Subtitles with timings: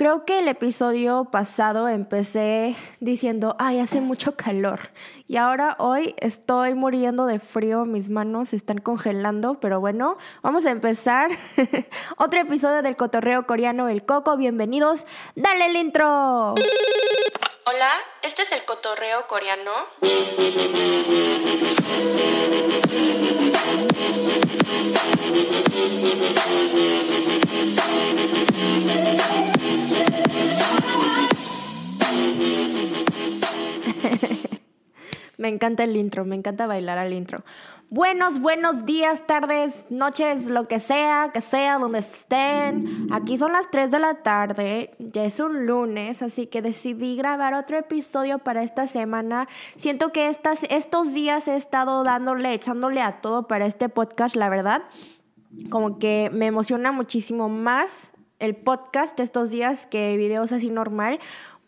[0.00, 4.92] Creo que el episodio pasado empecé diciendo, ay, hace mucho calor.
[5.28, 10.70] Y ahora hoy estoy muriendo de frío, mis manos están congelando, pero bueno, vamos a
[10.70, 11.28] empezar
[12.16, 14.38] otro episodio del cotorreo coreano El Coco.
[14.38, 16.54] Bienvenidos, dale el intro.
[17.66, 17.92] Hola,
[18.22, 19.70] este es el cotorreo coreano.
[35.40, 37.42] Me encanta el intro, me encanta bailar al intro.
[37.88, 43.08] Buenos, buenos días, tardes, noches, lo que sea, que sea, donde estén.
[43.10, 47.54] Aquí son las 3 de la tarde, ya es un lunes, así que decidí grabar
[47.54, 49.48] otro episodio para esta semana.
[49.76, 54.50] Siento que estas, estos días he estado dándole, echándole a todo para este podcast, la
[54.50, 54.82] verdad.
[55.70, 61.18] Como que me emociona muchísimo más el podcast estos días que videos así normal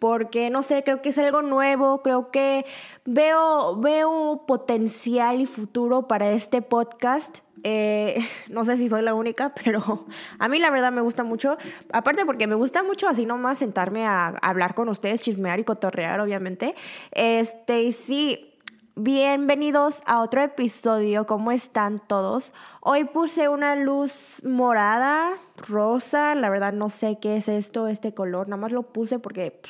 [0.03, 2.67] porque no sé, creo que es algo nuevo, creo que
[3.05, 7.39] veo, veo potencial y futuro para este podcast.
[7.63, 8.19] Eh,
[8.51, 10.07] no sé si soy la única, pero
[10.41, 11.57] a mí la verdad me gusta mucho.
[11.93, 16.19] Aparte porque me gusta mucho así nomás sentarme a, hablar con ustedes, chismear y cotorrear,
[16.19, 16.75] obviamente.
[17.13, 18.52] Este, sí,
[18.95, 22.53] Bienvenidos a otro episodio, ¿cómo están todos?
[22.83, 25.33] Hoy puse una luz morada,
[25.67, 29.63] rosa, la verdad no sé qué es esto, este color, nada más lo puse porque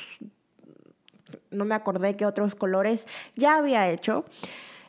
[1.52, 3.06] no me acordé qué otros colores
[3.36, 4.24] ya había hecho.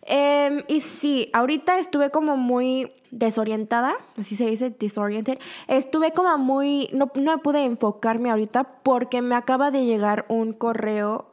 [0.02, 5.38] Em, y sí, ahorita estuve como muy desorientada, así se dice, disoriented.
[5.68, 11.33] Estuve como muy, no, no pude enfocarme ahorita porque me acaba de llegar un correo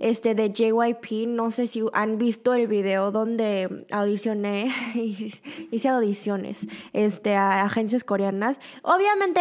[0.00, 4.72] este de JYP, no sé si han visto el video donde audicioné,
[5.70, 8.58] hice audiciones este, a agencias coreanas.
[8.82, 9.40] Obviamente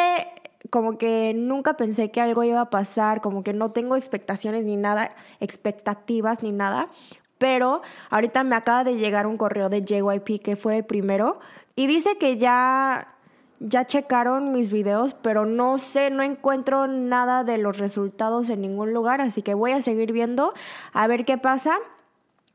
[0.69, 4.75] como que nunca pensé que algo iba a pasar, como que no tengo expectaciones ni
[4.75, 6.89] nada, expectativas ni nada,
[7.37, 11.39] pero ahorita me acaba de llegar un correo de JYP que fue el primero
[11.75, 13.16] y dice que ya
[13.59, 18.93] ya checaron mis videos, pero no sé, no encuentro nada de los resultados en ningún
[18.93, 20.53] lugar, así que voy a seguir viendo
[20.93, 21.77] a ver qué pasa.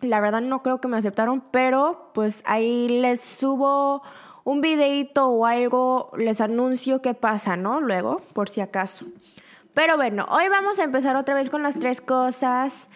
[0.00, 4.02] La verdad no creo que me aceptaron, pero pues ahí les subo
[4.44, 7.80] un videito o algo, les anuncio qué pasa, ¿no?
[7.80, 9.06] Luego, por si acaso.
[9.74, 12.88] Pero bueno, hoy vamos a empezar otra vez con las tres cosas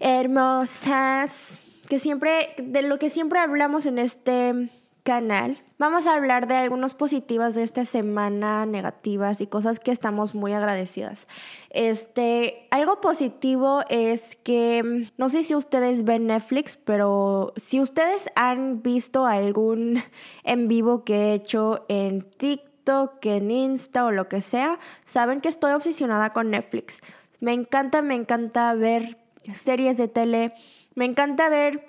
[0.00, 4.70] hermosas que siempre, de lo que siempre hablamos en este
[5.02, 5.62] canal.
[5.80, 10.52] Vamos a hablar de algunas positivas de esta semana, negativas y cosas que estamos muy
[10.52, 11.26] agradecidas.
[11.70, 18.82] Este, algo positivo es que no sé si ustedes ven Netflix, pero si ustedes han
[18.82, 20.02] visto algún
[20.44, 25.48] en vivo que he hecho en TikTok, en Insta o lo que sea, saben que
[25.48, 27.00] estoy obsesionada con Netflix.
[27.40, 29.16] Me encanta, me encanta ver
[29.54, 30.52] series de tele,
[30.94, 31.88] me encanta ver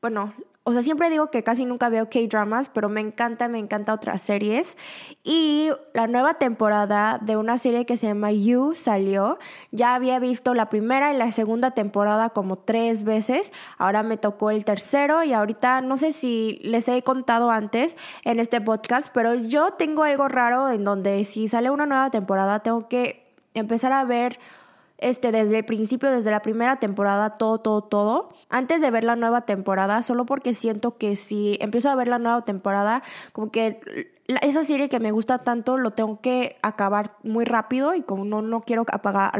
[0.00, 0.32] bueno,
[0.66, 4.22] o sea, siempre digo que casi nunca veo K-dramas, pero me encanta, me encanta otras
[4.22, 4.78] series.
[5.22, 9.38] Y la nueva temporada de una serie que se llama You salió.
[9.72, 13.52] Ya había visto la primera y la segunda temporada como tres veces.
[13.76, 18.40] Ahora me tocó el tercero y ahorita no sé si les he contado antes en
[18.40, 22.88] este podcast, pero yo tengo algo raro en donde si sale una nueva temporada tengo
[22.88, 24.38] que empezar a ver
[25.04, 29.16] este, desde el principio, desde la primera temporada, todo, todo, todo, antes de ver la
[29.16, 34.14] nueva temporada, solo porque siento que si empiezo a ver la nueva temporada, como que
[34.40, 38.40] esa serie que me gusta tanto lo tengo que acabar muy rápido y como no,
[38.40, 39.32] no quiero apagar,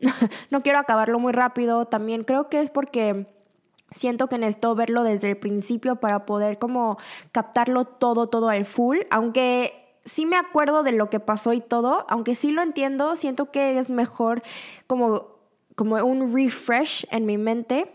[0.50, 3.28] no quiero acabarlo muy rápido, también creo que es porque
[3.92, 6.98] siento que necesito verlo desde el principio para poder como
[7.30, 12.06] captarlo todo, todo al full, aunque sí me acuerdo de lo que pasó y todo,
[12.08, 14.42] aunque sí lo entiendo, siento que es mejor
[14.86, 15.36] como,
[15.74, 17.92] como un refresh en mi mente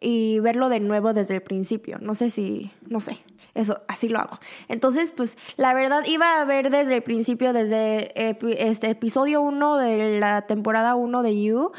[0.00, 1.98] y verlo de nuevo desde el principio.
[2.00, 3.18] No sé si, no sé,
[3.54, 4.38] eso, así lo hago.
[4.68, 10.18] Entonces, pues la verdad iba a ver desde el principio, desde este episodio 1 de
[10.18, 11.72] la temporada 1 de You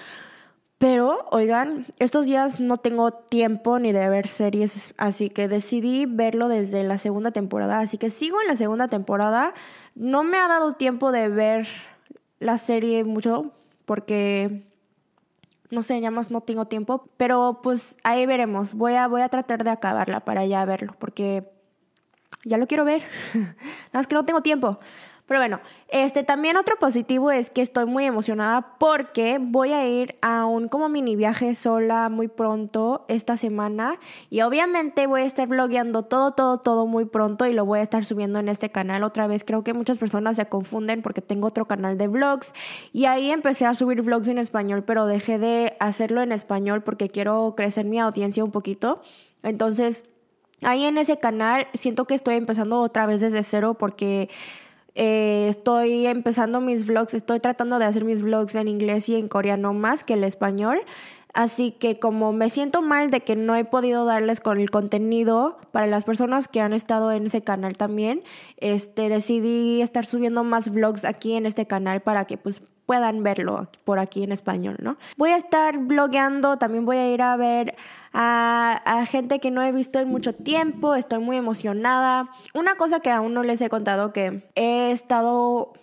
[0.83, 6.49] pero, oigan, estos días no tengo tiempo ni de ver series, así que decidí verlo
[6.49, 7.79] desde la segunda temporada.
[7.79, 9.53] Así que sigo en la segunda temporada.
[9.95, 11.69] No me ha dado tiempo de ver
[12.39, 13.53] la serie mucho
[13.85, 14.65] porque,
[15.69, 17.07] no sé, ya más no tengo tiempo.
[17.15, 18.73] Pero pues ahí veremos.
[18.73, 21.49] Voy a, voy a tratar de acabarla para ya verlo porque
[22.43, 23.03] ya lo quiero ver.
[23.33, 23.55] Nada
[23.93, 24.79] más que no tengo tiempo.
[25.25, 30.17] Pero bueno, este también otro positivo es que estoy muy emocionada porque voy a ir
[30.21, 33.99] a un como mini viaje sola muy pronto esta semana
[34.29, 37.83] y obviamente voy a estar blogueando todo, todo, todo muy pronto y lo voy a
[37.83, 39.45] estar subiendo en este canal otra vez.
[39.45, 42.53] Creo que muchas personas se confunden porque tengo otro canal de vlogs
[42.91, 47.07] y ahí empecé a subir vlogs en español, pero dejé de hacerlo en español porque
[47.07, 49.01] quiero crecer mi audiencia un poquito.
[49.41, 50.03] Entonces,
[50.63, 54.29] ahí en ese canal siento que estoy empezando otra vez desde cero porque
[54.95, 59.27] eh, estoy empezando mis vlogs, estoy tratando de hacer mis vlogs en inglés y en
[59.27, 60.81] coreano más que el español.
[61.33, 65.57] Así que como me siento mal de que no he podido darles con el contenido
[65.71, 68.21] para las personas que han estado en ese canal también,
[68.57, 73.67] este decidí estar subiendo más vlogs aquí en este canal para que pues puedan verlo
[73.85, 74.97] por aquí en español, ¿no?
[75.17, 77.75] Voy a estar blogueando, también voy a ir a ver
[78.13, 82.29] a, gente que no he visto en mucho tiempo, estoy muy emocionada.
[82.53, 85.73] Una cosa que aún no les he contado que he estado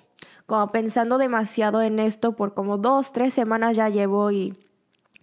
[0.47, 4.57] como pensando demasiado en esto por como dos, tres semanas ya llevo y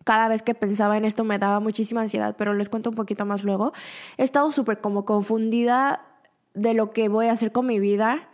[0.03, 3.25] cada vez que pensaba en esto me daba muchísima ansiedad, pero les cuento un poquito
[3.25, 3.73] más luego.
[4.17, 6.05] He estado súper como confundida
[6.53, 8.29] de lo que voy a hacer con mi vida,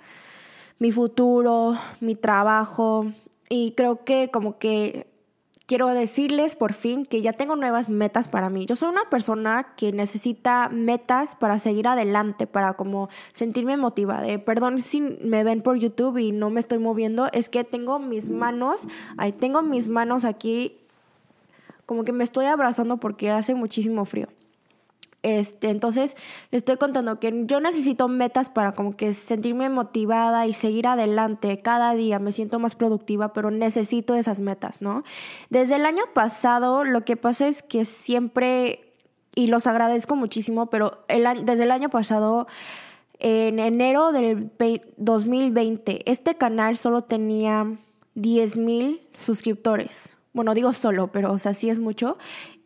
[0.77, 3.07] mi futuro, mi trabajo,
[3.49, 5.07] y creo que como que
[5.65, 8.65] quiero decirles por fin que ya tengo nuevas metas para mí.
[8.65, 14.37] Yo soy una persona que necesita metas para seguir adelante, para como sentirme motivada.
[14.39, 18.29] Perdón si me ven por YouTube y no me estoy moviendo, es que tengo mis
[18.29, 18.87] manos,
[19.17, 20.77] ahí tengo mis manos aquí,
[21.85, 24.27] como que me estoy abrazando porque hace muchísimo frío.
[25.23, 26.17] Este, entonces,
[26.51, 31.61] le estoy contando que yo necesito metas para como que sentirme motivada y seguir adelante
[31.61, 32.19] cada día.
[32.19, 35.03] Me siento más productiva, pero necesito esas metas, ¿no?
[35.49, 38.93] Desde el año pasado, lo que pasa es que siempre,
[39.33, 42.47] y los agradezco muchísimo, pero desde el año pasado,
[43.19, 44.51] en enero del
[44.97, 47.77] 2020, este canal solo tenía
[48.15, 50.13] 10 mil suscriptores.
[50.33, 52.17] Bueno, digo solo, pero o sea, sí es mucho.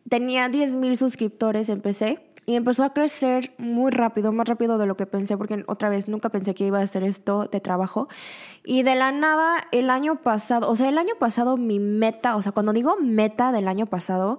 [0.08, 4.96] Tenía 10 mil suscriptores, empecé y empezó a crecer muy rápido, más rápido de lo
[4.96, 8.08] que pensé, porque otra vez nunca pensé que iba a hacer esto de trabajo.
[8.64, 12.42] Y de la nada, el año pasado, o sea, el año pasado mi meta, o
[12.42, 14.38] sea, cuando digo meta del año pasado,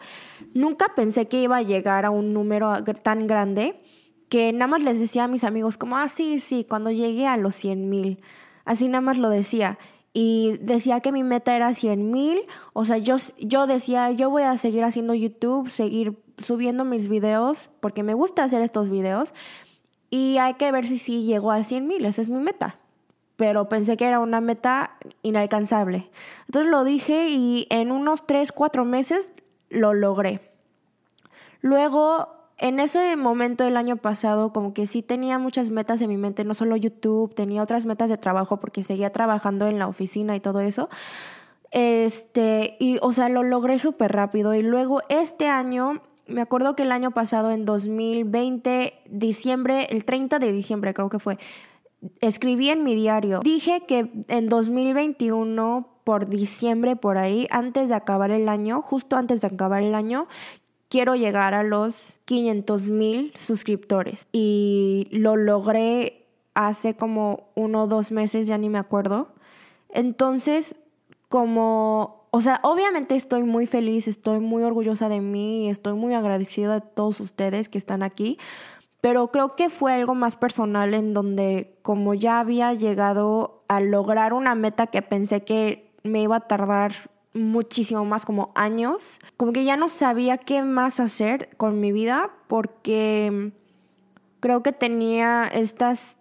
[0.55, 3.79] nunca pensé que iba a llegar a un número tan grande
[4.27, 7.37] que nada más les decía a mis amigos como, ah, sí, sí, cuando llegue a
[7.37, 8.23] los 100 mil.
[8.65, 9.77] Así nada más lo decía
[10.13, 12.39] y decía que mi meta era 100 mil,
[12.73, 17.69] o sea, yo, yo decía, yo voy a seguir haciendo YouTube, seguir subiendo mis videos,
[17.79, 19.33] porque me gusta hacer estos videos,
[20.09, 22.77] y hay que ver si sí llegó a 100 mil, esa es mi meta.
[23.35, 26.09] Pero pensé que era una meta inalcanzable.
[26.47, 29.31] Entonces lo dije y en unos 3, 4 meses
[29.69, 30.41] lo logré.
[31.61, 36.17] Luego en ese momento del año pasado, como que sí tenía muchas metas en mi
[36.17, 40.35] mente, no solo YouTube, tenía otras metas de trabajo porque seguía trabajando en la oficina
[40.35, 40.89] y todo eso.
[41.71, 44.53] Este, y o sea, lo logré súper rápido.
[44.53, 50.39] Y luego este año, me acuerdo que el año pasado, en 2020, diciembre, el 30
[50.39, 51.37] de diciembre creo que fue,
[52.21, 58.31] escribí en mi diario, dije que en 2021 por diciembre por ahí, antes de acabar
[58.31, 60.27] el año, justo antes de acabar el año,
[60.89, 66.25] quiero llegar a los 500 mil suscriptores y lo logré
[66.55, 69.29] hace como uno o dos meses, ya ni me acuerdo.
[69.89, 70.75] Entonces,
[71.29, 76.75] como, o sea, obviamente estoy muy feliz, estoy muy orgullosa de mí, estoy muy agradecida
[76.75, 78.37] de todos ustedes que están aquí,
[79.01, 84.33] pero creo que fue algo más personal en donde como ya había llegado a lograr
[84.33, 86.93] una meta que pensé que me iba a tardar
[87.33, 92.31] muchísimo más como años, como que ya no sabía qué más hacer con mi vida
[92.47, 93.53] porque
[94.39, 96.17] creo que tenía estas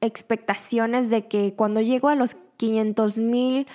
[0.00, 3.66] expectaciones de que cuando llego a los 500 mil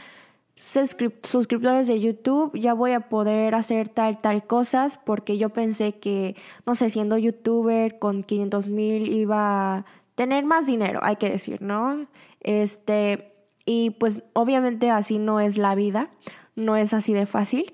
[0.56, 6.36] suscriptores de YouTube ya voy a poder hacer tal, tal cosas porque yo pensé que,
[6.66, 9.86] no sé, siendo youtuber con 500 mil iba a
[10.16, 12.08] tener más dinero, hay que decir, ¿no?
[12.40, 13.34] Este,
[13.66, 16.12] y pues obviamente así no es la vida
[16.56, 17.74] no es así de fácil.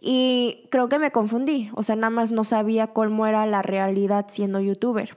[0.00, 4.26] Y creo que me confundí, o sea, nada más no sabía cómo era la realidad
[4.30, 5.16] siendo youtuber.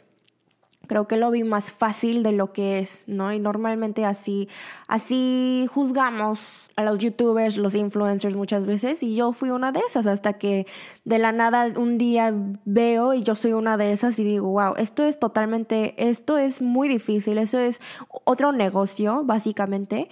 [0.88, 3.34] Creo que lo vi más fácil de lo que es, ¿no?
[3.34, 4.50] Y normalmente así,
[4.88, 6.40] así juzgamos
[6.76, 10.68] a los youtubers, los influencers muchas veces, y yo fui una de esas hasta que
[11.06, 12.34] de la nada un día
[12.66, 16.62] veo y yo soy una de esas y digo, wow, esto es totalmente, esto es
[16.62, 17.80] muy difícil, eso es
[18.26, 20.10] otro negocio, básicamente.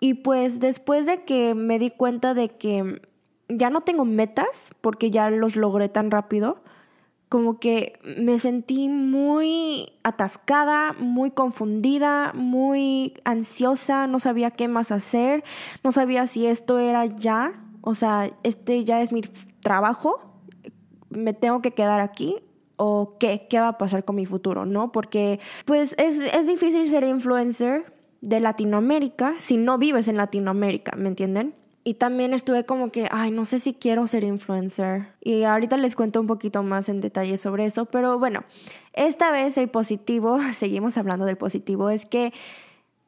[0.00, 3.00] Y pues después de que me di cuenta de que
[3.48, 6.58] ya no tengo metas, porque ya los logré tan rápido,
[7.28, 15.42] como que me sentí muy atascada, muy confundida, muy ansiosa, no sabía qué más hacer,
[15.82, 19.22] no sabía si esto era ya, o sea, este ya es mi
[19.60, 20.20] trabajo,
[21.10, 22.36] me tengo que quedar aquí
[22.76, 24.92] o qué, qué va a pasar con mi futuro, ¿no?
[24.92, 31.08] Porque pues es, es difícil ser influencer de Latinoamérica si no vives en Latinoamérica, ¿me
[31.08, 31.54] entienden?
[31.86, 35.12] Y también estuve como que, ay, no sé si quiero ser influencer.
[35.20, 37.84] Y ahorita les cuento un poquito más en detalle sobre eso.
[37.84, 38.44] Pero bueno,
[38.94, 42.32] esta vez el positivo, seguimos hablando del positivo, es que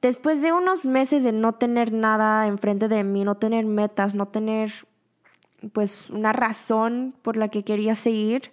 [0.03, 4.29] después de unos meses de no tener nada enfrente de mí, no tener metas, no
[4.29, 4.73] tener
[5.73, 8.53] pues una razón por la que quería seguir,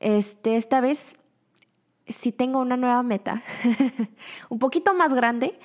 [0.00, 1.16] este, esta vez
[2.06, 3.42] sí tengo una nueva meta,
[4.48, 5.58] un poquito más grande,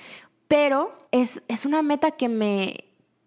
[0.46, 2.84] pero es, es una meta que me,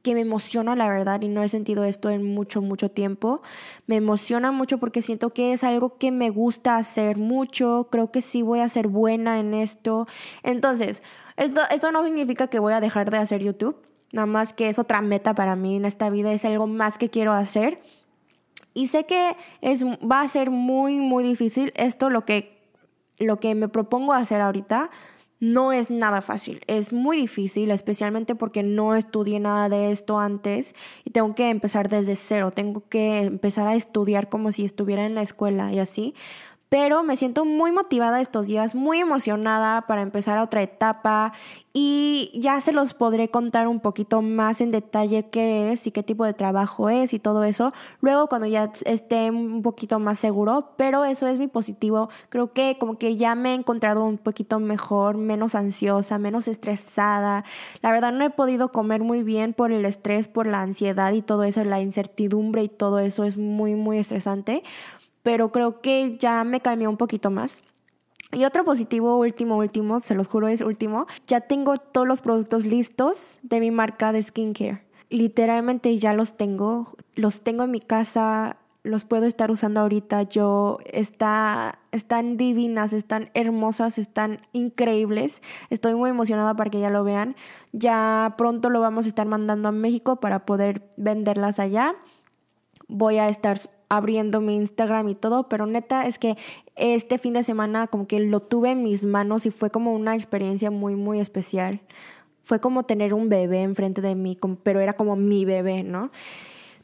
[0.08, 3.42] que me emociona, la verdad, y no he sentido esto en mucho, mucho tiempo.
[3.88, 8.22] Me emociona mucho porque siento que es algo que me gusta hacer mucho, creo que
[8.22, 10.08] sí voy a ser buena en esto.
[10.44, 11.04] Entonces,
[11.36, 13.76] esto, esto no significa que voy a dejar de hacer YouTube,
[14.14, 17.10] nada más que es otra meta para mí en esta vida, es algo más que
[17.10, 17.78] quiero hacer.
[18.74, 22.72] Y sé que es, va a ser muy, muy difícil esto, lo que,
[23.18, 24.90] lo que me propongo hacer ahorita
[25.39, 30.74] no es nada fácil, es muy difícil, especialmente porque no estudié nada de esto antes
[31.06, 35.15] y tengo que empezar desde cero, tengo que empezar a estudiar como si estuviera en
[35.15, 36.15] la escuela y así
[36.70, 41.34] pero me siento muy motivada estos días, muy emocionada para empezar otra etapa
[41.72, 46.04] y ya se los podré contar un poquito más en detalle qué es y qué
[46.04, 47.72] tipo de trabajo es y todo eso
[48.02, 52.10] luego cuando ya esté un poquito más seguro, pero eso es mi positivo.
[52.30, 57.46] Creo que como que ya me he encontrado un poquito mejor, menos ansiosa, menos estresada.
[57.82, 61.22] La verdad no he podido comer muy bien por el estrés, por la ansiedad y
[61.22, 64.64] todo eso, la incertidumbre y todo eso es muy muy estresante
[65.28, 67.62] pero creo que ya me calmé un poquito más.
[68.32, 72.66] Y otro positivo, último, último, se los juro es último, ya tengo todos los productos
[72.66, 74.86] listos de mi marca de skincare.
[75.10, 80.78] Literalmente ya los tengo, los tengo en mi casa, los puedo estar usando ahorita yo.
[80.86, 85.42] Está, están divinas, están hermosas, están increíbles.
[85.70, 87.36] Estoy muy emocionada para que ya lo vean.
[87.74, 91.96] Ya pronto lo vamos a estar mandando a México para poder venderlas allá.
[92.88, 96.38] Voy a estar abriendo mi Instagram y todo, pero neta es que
[96.75, 100.15] este fin de semana como que lo tuve en mis manos y fue como una
[100.15, 101.79] experiencia muy, muy especial.
[102.44, 106.12] Fue como tener un bebé enfrente de mí, pero era como mi bebé, ¿no?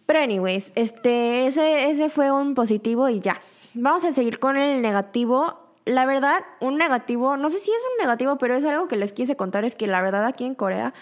[0.06, 3.40] Pero anyways, este, ese, ese fue un positivo y ya.
[3.74, 8.04] Vamos a seguir con el negativo la verdad, un negativo, no sé si es un
[8.04, 10.94] negativo, pero es algo que les quise contar, es que la verdad aquí en Corea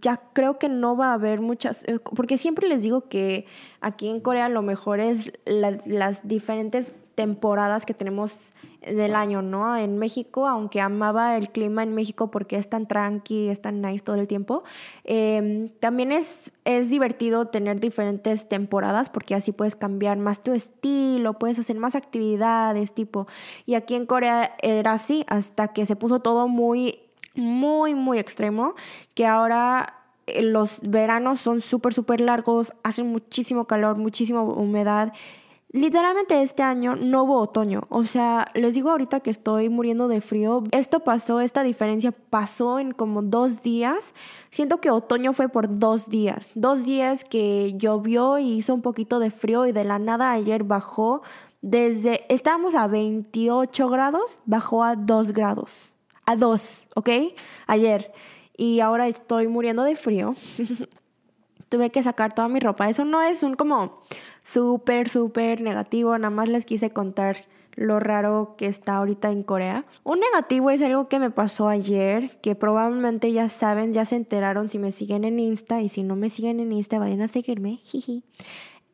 [0.00, 3.46] ya creo que no va a haber muchas, eh, porque siempre les digo que
[3.80, 9.76] aquí en Corea lo mejor es las diferentes temporadas que tenemos del año, ¿no?
[9.76, 14.04] En México, aunque amaba el clima en México porque es tan tranqui, es tan nice
[14.04, 14.62] todo el tiempo,
[15.02, 21.32] em, también es, es divertido tener diferentes temporadas porque así puedes cambiar más tu estilo,
[21.32, 23.26] puedes hacer más actividades, tipo.
[23.64, 27.00] Y aquí en Corea era así hasta que se puso todo muy,
[27.34, 28.74] muy, muy extremo,
[29.14, 29.94] que ahora
[30.26, 35.12] eh, los veranos son súper, súper largos, hacen muchísimo calor, muchísima humedad
[35.70, 40.20] Literalmente este año no hubo otoño, o sea, les digo ahorita que estoy muriendo de
[40.20, 44.14] frío, esto pasó, esta diferencia pasó en como dos días,
[44.50, 49.18] siento que otoño fue por dos días, dos días que llovió y hizo un poquito
[49.18, 51.22] de frío y de la nada ayer bajó
[51.62, 55.92] desde, estábamos a 28 grados, bajó a 2 grados,
[56.24, 57.08] a 2, ¿ok?
[57.66, 58.12] Ayer,
[58.56, 60.32] y ahora estoy muriendo de frío.
[61.68, 64.04] Tuve que sacar toda mi ropa, eso no es un como
[64.46, 66.16] súper, súper negativo.
[66.18, 67.36] Nada más les quise contar
[67.74, 69.84] lo raro que está ahorita en Corea.
[70.02, 74.70] Un negativo es algo que me pasó ayer, que probablemente ya saben, ya se enteraron
[74.70, 77.80] si me siguen en Insta y si no me siguen en Insta, vayan a seguirme.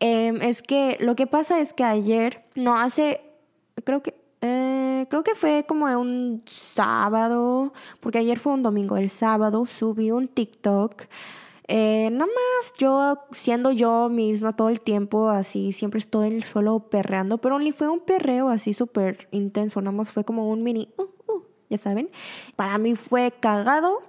[0.05, 3.21] Em, es que lo que pasa es que ayer, no hace,
[3.85, 6.43] creo que, eh, creo que fue como un
[6.75, 11.05] sábado, porque ayer fue un domingo, el sábado subí un TikTok
[11.75, 17.39] eh, nada más yo siendo yo misma todo el tiempo, así siempre estoy solo perreando,
[17.39, 21.05] pero ni fue un perreo así súper intenso, nada más fue como un mini, uh,
[21.33, 22.11] uh, ya saben.
[22.57, 24.03] Para mí fue cagado.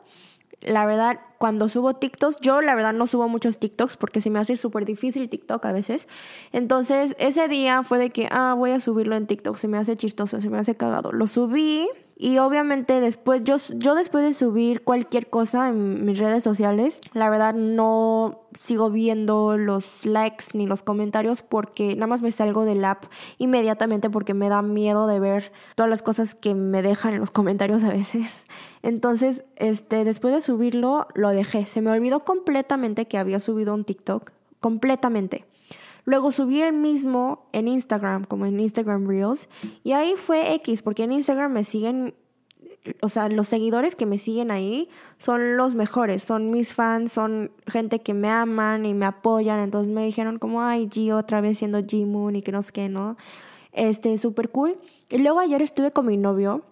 [0.59, 4.39] La verdad, cuando subo TikToks, yo la verdad no subo muchos TikToks porque se me
[4.39, 6.09] hace súper difícil TikTok a veces.
[6.51, 9.95] Entonces, ese día fue de que, ah, voy a subirlo en TikTok, se me hace
[9.95, 11.13] chistoso, se me hace cagado.
[11.13, 16.43] Lo subí Y obviamente después, yo, yo después de subir cualquier cosa en mis redes
[16.43, 22.31] sociales, la verdad no sigo viendo los likes ni los comentarios porque nada más me
[22.31, 23.05] salgo del app
[23.39, 27.31] inmediatamente porque me da miedo de ver todas las cosas que me dejan en los
[27.31, 28.43] comentarios a veces.
[28.83, 31.65] Entonces, este, después de subirlo, lo dejé.
[31.65, 34.31] Se me olvidó completamente que había subido un TikTok.
[34.59, 35.45] Completamente.
[36.05, 39.47] Luego subí el mismo en Instagram, como en Instagram Reels,
[39.83, 42.13] y ahí fue X, porque en Instagram me siguen,
[43.01, 47.51] o sea, los seguidores que me siguen ahí son los mejores, son mis fans, son
[47.67, 51.57] gente que me aman y me apoyan, entonces me dijeron como, ay, G otra vez
[51.57, 53.15] siendo G Moon y que no sé qué, ¿no?
[53.71, 54.77] Este, súper cool.
[55.09, 56.63] Y luego ayer estuve con mi novio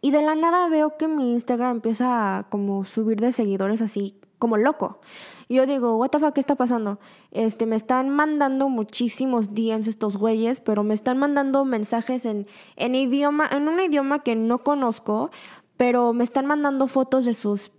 [0.00, 4.14] y de la nada veo que mi Instagram empieza a como subir de seguidores así
[4.38, 5.00] como loco.
[5.48, 6.98] Yo digo, what the fuck, ¿qué está pasando?
[7.30, 12.94] Este, me están mandando muchísimos DMs estos güeyes, pero me están mandando mensajes en, en
[12.94, 15.30] idioma, en un idioma que no conozco,
[15.76, 17.72] pero me están mandando fotos de sus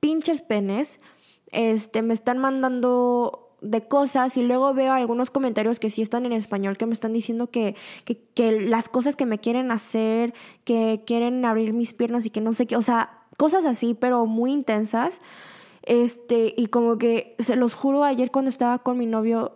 [0.00, 1.00] pinches penes.
[1.50, 6.32] Este, me están mandando de cosas y luego veo algunos comentarios que sí están en
[6.32, 11.02] español que me están diciendo que, que, que, las cosas que me quieren hacer, que
[11.06, 14.52] quieren abrir mis piernas y que no sé qué, o sea, cosas así, pero muy
[14.52, 15.20] intensas.
[15.84, 19.52] Este, y como que, se los juro, ayer cuando estaba con mi novio,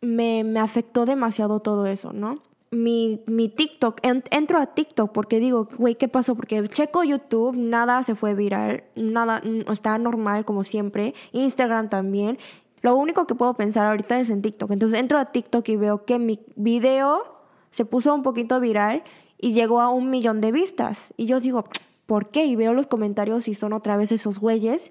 [0.00, 2.42] me, me afectó demasiado todo eso, ¿no?
[2.70, 6.36] Mi, mi TikTok, entro a TikTok porque digo, güey, ¿qué pasó?
[6.36, 12.38] Porque checo YouTube, nada se fue viral, nada, está normal como siempre, Instagram también.
[12.80, 14.70] Lo único que puedo pensar ahorita es en TikTok.
[14.70, 19.02] Entonces entro a TikTok y veo que mi video se puso un poquito viral
[19.36, 21.12] y llegó a un millón de vistas.
[21.16, 21.64] Y yo digo,
[22.10, 24.90] por qué y veo los comentarios y son otra vez esos güeyes.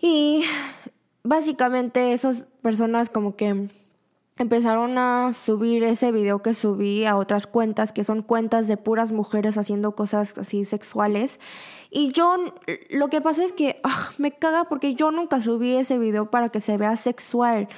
[0.00, 0.42] Y
[1.22, 3.68] básicamente esas personas como que
[4.36, 9.12] empezaron a subir ese video que subí a otras cuentas, que son cuentas de puras
[9.12, 11.38] mujeres haciendo cosas así sexuales.
[11.88, 12.34] Y yo,
[12.90, 16.48] lo que pasa es que ah, me caga porque yo nunca subí ese video para
[16.48, 17.68] que se vea sexual.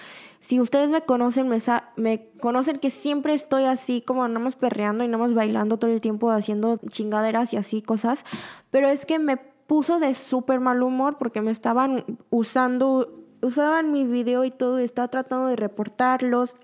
[0.44, 1.56] Si ustedes me conocen, me,
[1.96, 5.90] me conocen que siempre estoy así como nada más perreando y nada más bailando todo
[5.90, 8.26] el tiempo haciendo chingaderas y así cosas.
[8.70, 13.10] Pero es que me puso de súper mal humor porque me estaban usando,
[13.40, 16.58] usaban mi video y todo y estaba tratando de reportarlos.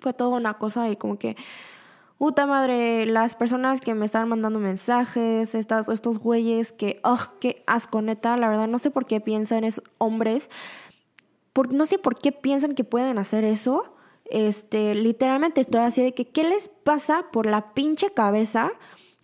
[0.00, 1.36] Fue toda una cosa y como que
[2.18, 7.62] puta madre, las personas que me están mandando mensajes, estas, estos güeyes que, oh, qué
[7.66, 10.50] asco, neta, la verdad no sé por qué piensan esos hombres
[11.70, 13.94] no sé por qué piensan que pueden hacer eso.
[14.26, 18.72] Este, literalmente estoy así de que, ¿qué les pasa por la pinche cabeza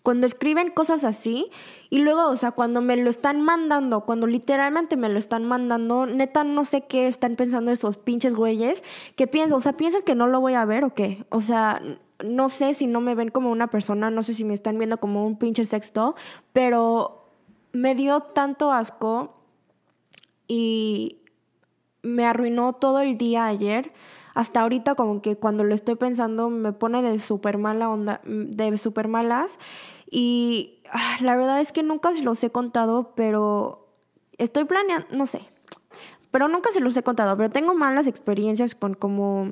[0.03, 1.51] cuando escriben cosas así?
[1.88, 6.07] Y luego, o sea, cuando me lo están mandando, cuando literalmente me lo están mandando,
[6.07, 8.85] neta no sé qué están pensando esos pinches güeyes,
[9.16, 11.25] que piensan, o sea, piensan que no lo voy a ver o qué.
[11.31, 11.83] O sea,
[12.23, 14.99] no sé si no me ven como una persona, no sé si me están viendo
[14.99, 16.14] como un pinche sexto,
[16.53, 17.31] pero
[17.73, 19.37] me dio tanto asco
[20.47, 21.20] y
[22.03, 23.93] me arruinó todo el día ayer.
[24.35, 28.77] Hasta ahorita como que cuando lo estoy pensando me pone de súper mala onda, de
[28.79, 29.59] súper malas.
[30.11, 33.89] Y ah, la verdad es que nunca se los he contado, pero
[34.39, 35.41] estoy planeando, no sé.
[36.31, 39.51] Pero nunca se los he contado, pero tengo malas experiencias con como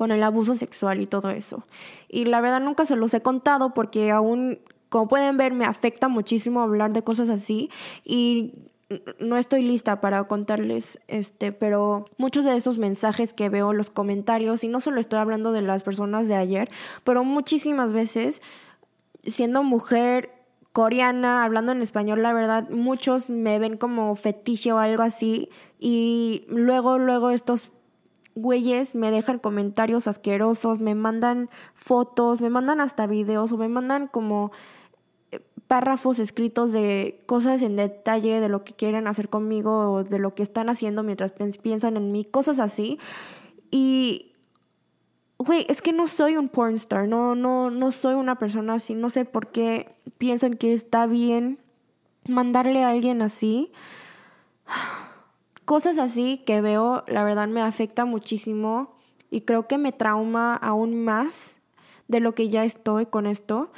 [0.00, 1.64] con el abuso sexual y todo eso.
[2.08, 4.58] Y la verdad nunca se los he contado porque aún,
[4.88, 7.70] como pueden ver, me afecta muchísimo hablar de cosas así.
[8.02, 8.69] Y
[9.18, 14.64] no estoy lista para contarles este, pero muchos de esos mensajes que veo los comentarios,
[14.64, 16.70] y no solo estoy hablando de las personas de ayer,
[17.04, 18.42] pero muchísimas veces,
[19.24, 20.30] siendo mujer
[20.72, 25.48] coreana, hablando en español, la verdad, muchos me ven como fetiche o algo así,
[25.78, 27.70] y luego, luego estos
[28.34, 34.06] güeyes me dejan comentarios asquerosos, me mandan fotos, me mandan hasta videos o me mandan
[34.06, 34.52] como
[35.70, 40.34] párrafos escritos de cosas en detalle de lo que quieren hacer conmigo o de lo
[40.34, 41.30] que están haciendo mientras
[41.62, 42.98] piensan en mí, cosas así.
[43.70, 44.32] Y,
[45.38, 49.10] güey, es que no soy un pornstar, no, no, no soy una persona así, no
[49.10, 51.60] sé por qué piensan que está bien
[52.28, 53.70] mandarle a alguien así.
[55.66, 58.96] Cosas así que veo, la verdad me afecta muchísimo
[59.30, 61.60] y creo que me trauma aún más
[62.08, 63.70] de lo que ya estoy con esto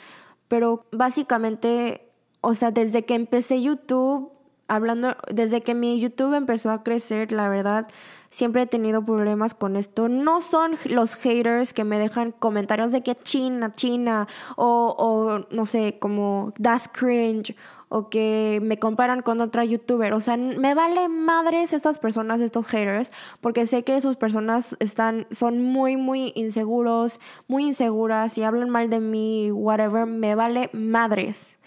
[0.52, 2.12] pero básicamente,
[2.42, 4.30] o sea, desde que empecé YouTube
[4.68, 7.88] hablando, desde que mi YouTube empezó a crecer, la verdad,
[8.30, 10.10] siempre he tenido problemas con esto.
[10.10, 15.64] No son los haters que me dejan comentarios de que China, China, o, o no
[15.64, 17.56] sé, como that's cringe,
[17.92, 20.14] o que me comparan con otra youtuber.
[20.14, 25.26] O sea, me vale madres estas personas, estos haters, porque sé que esas personas están,
[25.30, 31.58] son muy, muy inseguros, muy inseguras y hablan mal de mí, whatever, me vale madres.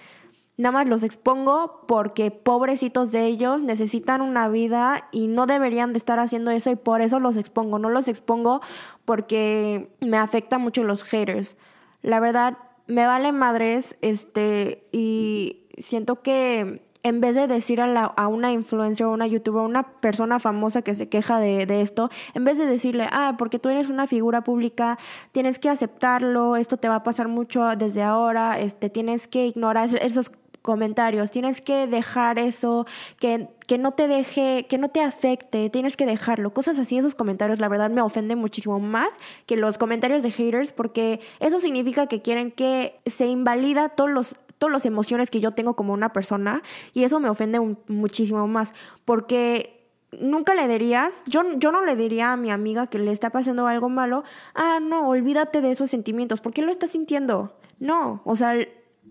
[0.58, 6.00] Nada más los expongo porque pobrecitos de ellos necesitan una vida y no deberían de
[6.00, 7.78] estar haciendo eso y por eso los expongo.
[7.78, 8.62] No los expongo
[9.04, 11.56] porque me afecta mucho los haters.
[12.02, 12.58] La verdad,
[12.88, 19.06] me vale madres, este, y siento que en vez de decir a, la, una influencer
[19.06, 22.66] o una youtuber, una persona famosa que se queja de, de, esto, en vez de
[22.66, 24.98] decirle, ah, porque tú eres una figura pública,
[25.32, 29.88] tienes que aceptarlo, esto te va a pasar mucho desde ahora, este, tienes que ignorar
[30.02, 30.32] esos
[30.64, 32.88] comentarios, tienes que dejar eso,
[33.20, 36.56] que, que no te deje, que no te afecte, tienes que dejarlo.
[36.56, 39.10] Cosas así, esos comentarios, la verdad, me ofenden muchísimo más
[39.46, 44.36] que los comentarios de haters, porque eso significa que quieren que se invalida todos los
[44.58, 46.62] todas las emociones que yo tengo como una persona
[46.94, 48.74] y eso me ofende muchísimo más
[49.06, 49.76] porque
[50.20, 53.68] nunca le dirías, yo, yo no le diría a mi amiga que le está pasando
[53.68, 57.58] algo malo, ah, no, olvídate de esos sentimientos, ¿por qué lo estás sintiendo?
[57.80, 58.56] No, o sea,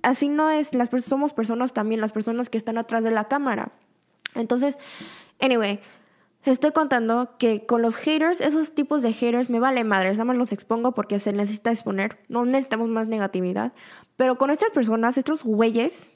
[0.03, 3.73] así no es, las somos personas también, las personas que están atrás de la cámara.
[4.35, 4.79] Entonces,
[5.41, 5.81] anyway,
[6.45, 10.37] Estoy contando que con los haters, esos tipos de haters me vale madre, nada más
[10.37, 13.73] los expongo porque se necesita exponer, no necesitamos más negatividad.
[14.17, 16.13] Pero con estas personas, estos güeyes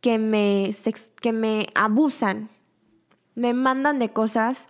[0.00, 0.74] que me,
[1.20, 2.48] que me abusan,
[3.34, 4.68] me mandan de cosas,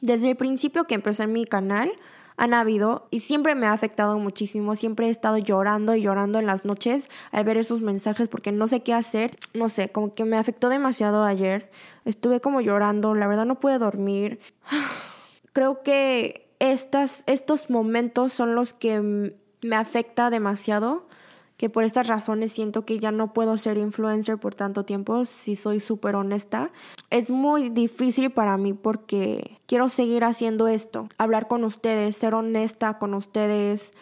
[0.00, 1.92] desde el principio que empecé mi canal,
[2.36, 4.76] han habido y siempre me ha afectado muchísimo.
[4.76, 8.66] Siempre he estado llorando y llorando en las noches al ver esos mensajes porque no
[8.66, 9.36] sé qué hacer.
[9.54, 11.70] No sé, como que me afectó demasiado ayer.
[12.04, 14.40] Estuve como llorando, la verdad no pude dormir.
[15.52, 19.32] Creo que estas, estos momentos son los que
[19.62, 21.08] me afecta demasiado
[21.56, 25.56] que por estas razones siento que ya no puedo ser influencer por tanto tiempo, si
[25.56, 26.70] soy súper honesta.
[27.10, 32.98] Es muy difícil para mí porque quiero seguir haciendo esto, hablar con ustedes, ser honesta
[32.98, 33.92] con ustedes,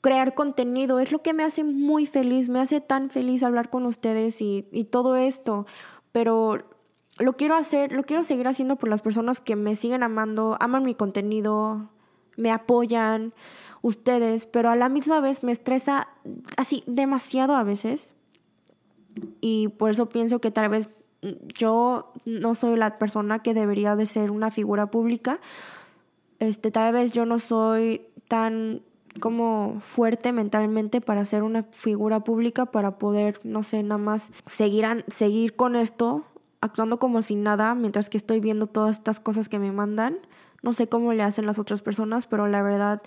[0.00, 3.84] crear contenido, es lo que me hace muy feliz, me hace tan feliz hablar con
[3.84, 5.66] ustedes y, y todo esto,
[6.12, 6.64] pero
[7.18, 10.84] lo quiero hacer, lo quiero seguir haciendo por las personas que me siguen amando, aman
[10.84, 11.90] mi contenido,
[12.36, 13.32] me apoyan
[13.82, 16.08] ustedes, pero a la misma vez me estresa
[16.56, 18.10] así demasiado a veces.
[19.40, 20.90] Y por eso pienso que tal vez
[21.54, 25.40] yo no soy la persona que debería de ser una figura pública.
[26.38, 28.82] Este, tal vez yo no soy tan
[29.18, 35.04] como fuerte mentalmente para ser una figura pública, para poder, no sé, nada más seguir,
[35.08, 36.24] seguir con esto,
[36.60, 40.18] actuando como sin nada, mientras que estoy viendo todas estas cosas que me mandan.
[40.62, 43.02] No sé cómo le hacen las otras personas, pero la verdad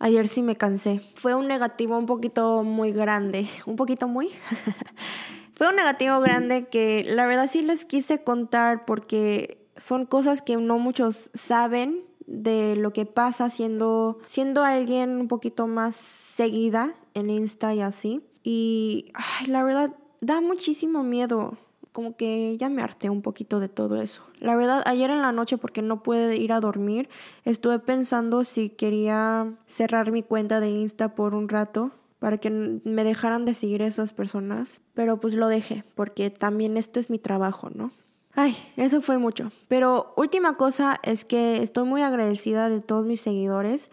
[0.00, 1.02] Ayer sí me cansé.
[1.14, 3.48] Fue un negativo un poquito muy grande.
[3.66, 4.30] Un poquito muy.
[5.54, 10.56] Fue un negativo grande que la verdad sí les quise contar porque son cosas que
[10.56, 17.30] no muchos saben de lo que pasa siendo, siendo alguien un poquito más seguida en
[17.30, 18.22] Insta y así.
[18.44, 19.10] Y
[19.46, 21.58] la verdad da muchísimo miedo
[21.98, 24.22] como que ya me harté un poquito de todo eso.
[24.38, 27.08] La verdad, ayer en la noche, porque no pude ir a dormir,
[27.44, 33.02] estuve pensando si quería cerrar mi cuenta de Insta por un rato para que me
[33.02, 37.68] dejaran de seguir esas personas, pero pues lo dejé, porque también esto es mi trabajo,
[37.74, 37.90] ¿no?
[38.36, 39.50] Ay, eso fue mucho.
[39.66, 43.90] Pero última cosa es que estoy muy agradecida de todos mis seguidores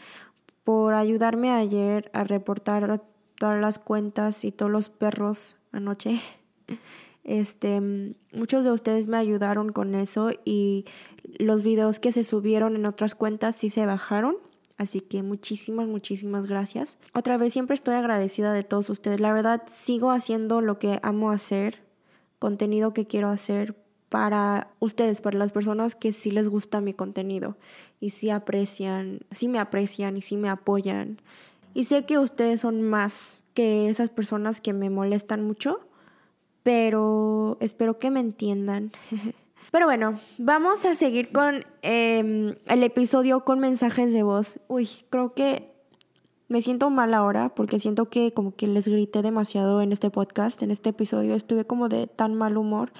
[0.63, 3.01] por ayudarme ayer a reportar
[3.39, 6.21] todas las cuentas y todos los perros anoche.
[7.25, 7.81] Este,
[8.31, 10.85] muchos de ustedes me ayudaron con eso y
[11.39, 14.37] los videos que se subieron en otras cuentas sí se bajaron.
[14.77, 16.97] Así que muchísimas, muchísimas gracias.
[17.13, 19.19] Otra vez siempre estoy agradecida de todos ustedes.
[19.19, 21.81] La verdad, sigo haciendo lo que amo hacer,
[22.39, 23.75] contenido que quiero hacer
[24.09, 27.57] para ustedes, para las personas que sí les gusta mi contenido
[27.99, 31.21] y sí aprecian, sí me aprecian y sí me apoyan.
[31.73, 35.79] Y sé que ustedes son más que esas personas que me molestan mucho
[36.65, 38.91] pero espero que me entiendan.
[39.71, 44.57] Pero bueno, vamos a seguir con em, el episodio con mensajes de voz.
[44.67, 45.69] Uy, creo que
[46.47, 50.63] me siento mal ahora porque siento que como que les grité demasiado en este podcast,
[50.63, 51.35] en este episodio.
[51.35, 52.93] Estuve como de tan mal humor.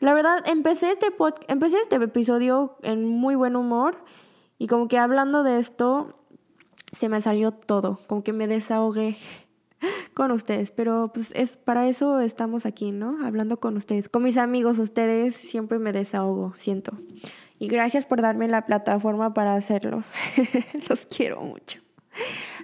[0.00, 3.98] La verdad, empecé este, pod empecé este episodio en muy buen humor
[4.58, 6.18] y como que hablando de esto,
[6.92, 9.16] se me salió todo, como que me desahogué.
[10.14, 13.24] con ustedes, pero pues es para eso estamos aquí, ¿no?
[13.24, 16.92] Hablando con ustedes, con mis amigos, ustedes siempre me desahogo, siento.
[17.58, 20.04] Y gracias por darme la plataforma para hacerlo.
[20.88, 21.80] los quiero mucho.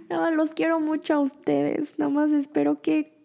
[0.08, 1.98] No, los quiero mucho a ustedes.
[1.98, 3.18] Nada más espero que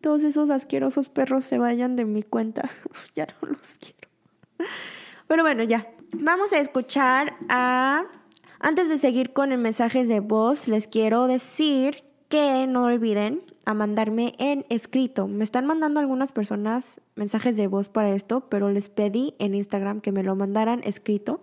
[0.00, 2.68] todos esos asquerosos perros se vayan de mi cuenta.
[3.14, 4.08] ya no los quiero.
[5.28, 5.88] Pero bueno, ya.
[6.12, 8.04] Vamos a escuchar a...
[8.60, 12.02] Antes de seguir con el mensajes de voz, les quiero decir
[12.34, 15.28] que no olviden a mandarme en escrito.
[15.28, 20.00] Me están mandando algunas personas mensajes de voz para esto, pero les pedí en Instagram
[20.00, 21.42] que me lo mandaran escrito.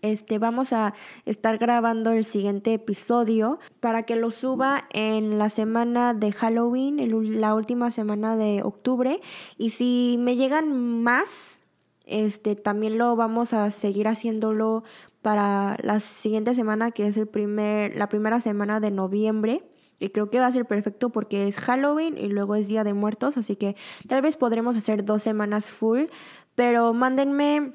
[0.00, 0.94] Este, vamos a
[1.26, 7.56] estar grabando el siguiente episodio para que lo suba en la semana de Halloween, la
[7.56, 9.20] última semana de octubre.
[9.58, 11.58] Y si me llegan más,
[12.06, 14.84] este, también lo vamos a seguir haciéndolo
[15.20, 19.64] para la siguiente semana, que es el primer, la primera semana de noviembre.
[20.00, 22.94] Y creo que va a ser perfecto porque es Halloween y luego es Día de
[22.94, 23.76] Muertos, así que
[24.08, 26.06] tal vez podremos hacer dos semanas full.
[26.56, 27.74] Pero mándenme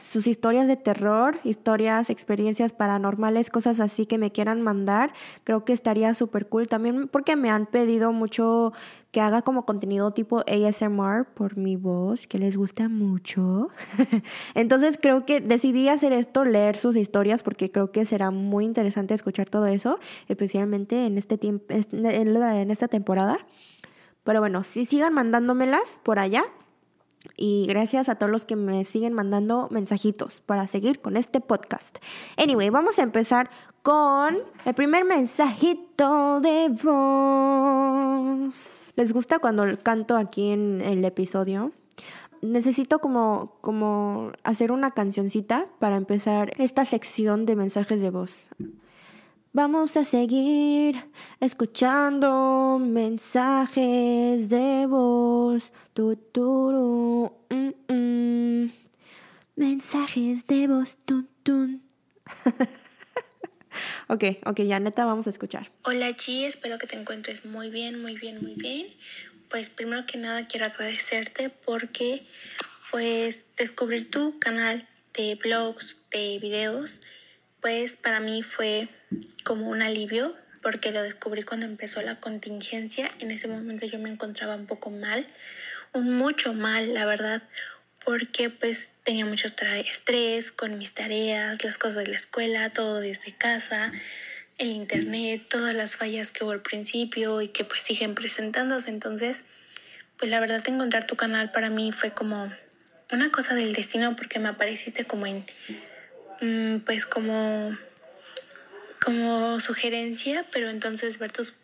[0.00, 5.12] sus historias de terror, historias, experiencias paranormales, cosas así que me quieran mandar,
[5.44, 6.68] creo que estaría súper cool.
[6.68, 8.72] También porque me han pedido mucho
[9.12, 13.68] que haga como contenido tipo ASMR por mi voz, que les gusta mucho.
[14.54, 19.14] Entonces creo que decidí hacer esto, leer sus historias, porque creo que será muy interesante
[19.14, 23.38] escuchar todo eso, especialmente en este tiempo, en esta temporada.
[24.24, 26.44] Pero bueno, si sigan mandándomelas por allá.
[27.36, 31.98] Y gracias a todos los que me siguen mandando mensajitos para seguir con este podcast.
[32.36, 33.50] Anyway, vamos a empezar
[33.82, 38.54] con el primer mensajito de voz.
[38.96, 41.72] ¿Les gusta cuando canto aquí en el episodio?
[42.40, 48.46] Necesito como, como hacer una cancioncita para empezar esta sección de mensajes de voz.
[49.56, 50.96] Vamos a seguir
[51.38, 55.72] escuchando mensajes de voz.
[55.92, 56.18] Tu,
[57.50, 58.72] mm, mm.
[59.54, 60.98] Mensajes de voz.
[61.04, 61.84] Tun, tun.
[64.08, 65.70] ok, ok, ya neta vamos a escuchar.
[65.84, 68.88] Hola G, espero que te encuentres muy bien, muy bien, muy bien.
[69.52, 72.26] Pues primero que nada quiero agradecerte porque
[72.90, 74.84] pues descubrir tu canal
[75.16, 77.02] de blogs, de videos
[77.64, 78.88] pues para mí fue
[79.42, 83.10] como un alivio porque lo descubrí cuando empezó la contingencia.
[83.20, 85.26] En ese momento yo me encontraba un poco mal,
[85.94, 87.40] un mucho mal, la verdad,
[88.04, 93.32] porque pues tenía mucho estrés con mis tareas, las cosas de la escuela, todo desde
[93.32, 93.90] casa,
[94.58, 98.90] el internet, todas las fallas que hubo al principio y que pues siguen presentándose.
[98.90, 99.42] Entonces,
[100.18, 102.54] pues la verdad encontrar tu canal para mí fue como
[103.10, 105.46] una cosa del destino porque me apareciste como en
[106.84, 107.76] pues como,
[109.02, 111.56] como sugerencia, pero entonces ver tus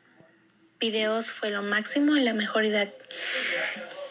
[0.79, 2.91] videos fue lo máximo y la mejor idea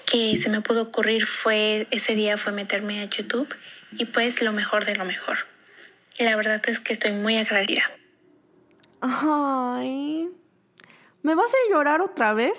[0.05, 3.53] que se me pudo ocurrir fue ese día fue meterme a YouTube
[3.91, 5.37] y pues lo mejor de lo mejor.
[6.17, 7.83] Y la verdad es que estoy muy agradecida.
[9.01, 10.27] Ay,
[11.23, 12.57] ¿me vas a llorar otra vez?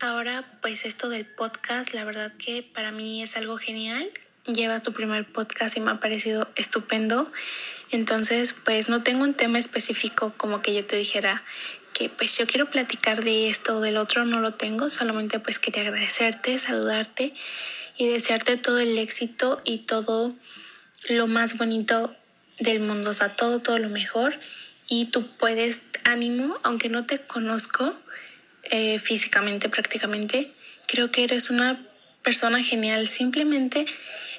[0.00, 4.08] Ahora, pues esto del podcast, la verdad que para mí es algo genial
[4.54, 7.30] llevas tu primer podcast y me ha parecido estupendo.
[7.90, 11.42] Entonces, pues no tengo un tema específico como que yo te dijera
[11.94, 15.58] que pues yo quiero platicar de esto o del otro, no lo tengo, solamente pues
[15.58, 17.34] quería agradecerte, saludarte
[17.96, 20.34] y desearte todo el éxito y todo
[21.08, 22.14] lo más bonito
[22.60, 24.38] del mundo, o sea, todo, todo lo mejor.
[24.88, 27.94] Y tú puedes, ánimo, aunque no te conozco
[28.64, 30.52] eh, físicamente prácticamente,
[30.86, 31.80] creo que eres una
[32.22, 33.86] persona genial, simplemente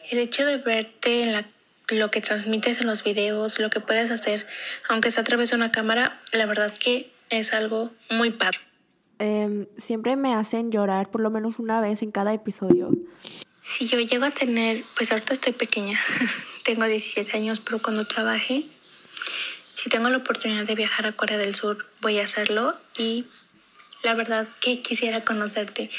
[0.10, 1.45] el hecho de verte en la,
[1.89, 4.45] lo que transmites en los videos, lo que puedes hacer,
[4.89, 8.60] aunque sea a través de una cámara, la verdad que es algo muy padre.
[9.19, 12.91] Em, siempre me hacen llorar por lo menos una vez en cada episodio.
[13.62, 16.00] Si yo llego a tener, pues ahorita estoy pequeña,
[16.63, 18.63] tengo 17 años, pero cuando trabaje,
[19.74, 23.26] si tengo la oportunidad de viajar a Corea del Sur, voy a hacerlo y
[24.04, 25.89] la verdad que quisiera conocerte.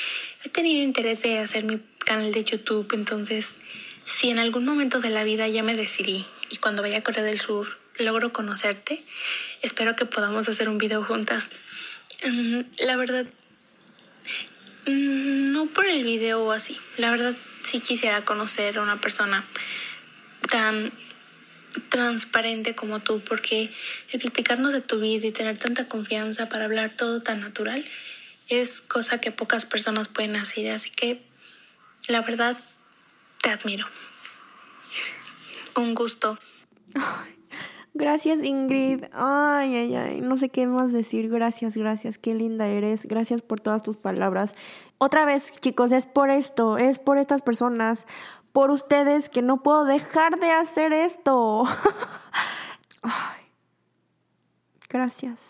[0.44, 3.56] He tenido interés de hacer mi canal de YouTube, entonces
[4.04, 7.22] si en algún momento de la vida ya me decidí y cuando vaya a Corea
[7.22, 7.66] del Sur
[7.98, 9.04] logro conocerte,
[9.62, 11.48] espero que podamos hacer un video juntas.
[12.24, 13.26] Mm, la verdad,
[14.86, 19.44] mm, no por el video o así, la verdad sí quisiera conocer a una persona
[20.48, 20.90] tan
[21.88, 23.70] transparente como tú, porque
[24.10, 27.84] el platicarnos de tu vida y tener tanta confianza para hablar todo tan natural
[28.48, 31.22] es cosa que pocas personas pueden hacer, así que
[32.08, 32.58] la verdad
[33.42, 33.86] te admiro.
[35.76, 36.36] Un gusto.
[37.94, 39.04] Gracias Ingrid.
[39.12, 40.20] Ay, ay, ay.
[40.20, 41.28] No sé qué más decir.
[41.28, 42.18] Gracias, gracias.
[42.18, 43.06] Qué linda eres.
[43.06, 44.54] Gracias por todas tus palabras.
[44.98, 46.78] Otra vez, chicos, es por esto.
[46.78, 48.06] Es por estas personas.
[48.52, 51.64] Por ustedes que no puedo dejar de hacer esto.
[53.02, 53.40] ay.
[54.88, 55.40] Gracias.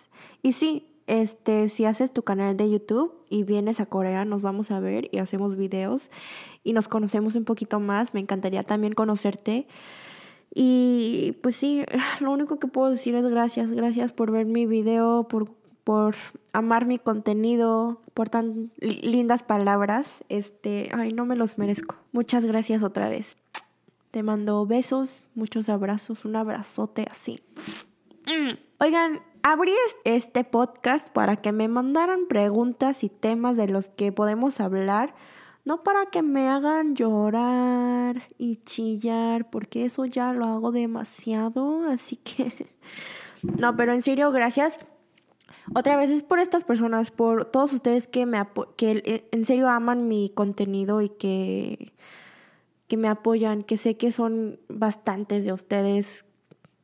[0.43, 4.71] Y sí, este, si haces tu canal de YouTube y vienes a Corea, nos vamos
[4.71, 6.11] a ver y hacemos videos
[6.63, 8.15] y nos conocemos un poquito más.
[8.15, 9.67] Me encantaría también conocerte.
[10.53, 11.85] Y pues sí,
[12.21, 15.51] lo único que puedo decir es gracias, gracias por ver mi video, por,
[15.85, 16.15] por
[16.53, 20.25] amar mi contenido, por tan lindas palabras.
[20.29, 21.97] Este, ay, no me los merezco.
[22.13, 23.37] Muchas gracias otra vez.
[24.11, 27.41] Te mando besos, muchos abrazos, un abrazote así.
[28.79, 29.73] Oigan, abrí
[30.05, 35.15] este podcast para que me mandaran preguntas y temas de los que podemos hablar
[35.71, 42.17] no para que me hagan llorar y chillar, porque eso ya lo hago demasiado, así
[42.17, 42.53] que...
[43.43, 44.79] No, pero en serio, gracias.
[45.75, 48.39] Otra vez es por estas personas, por todos ustedes que me
[48.77, 51.95] que eh, en serio aman mi contenido y que
[52.87, 56.27] que me apoyan, que sé que son bastantes de ustedes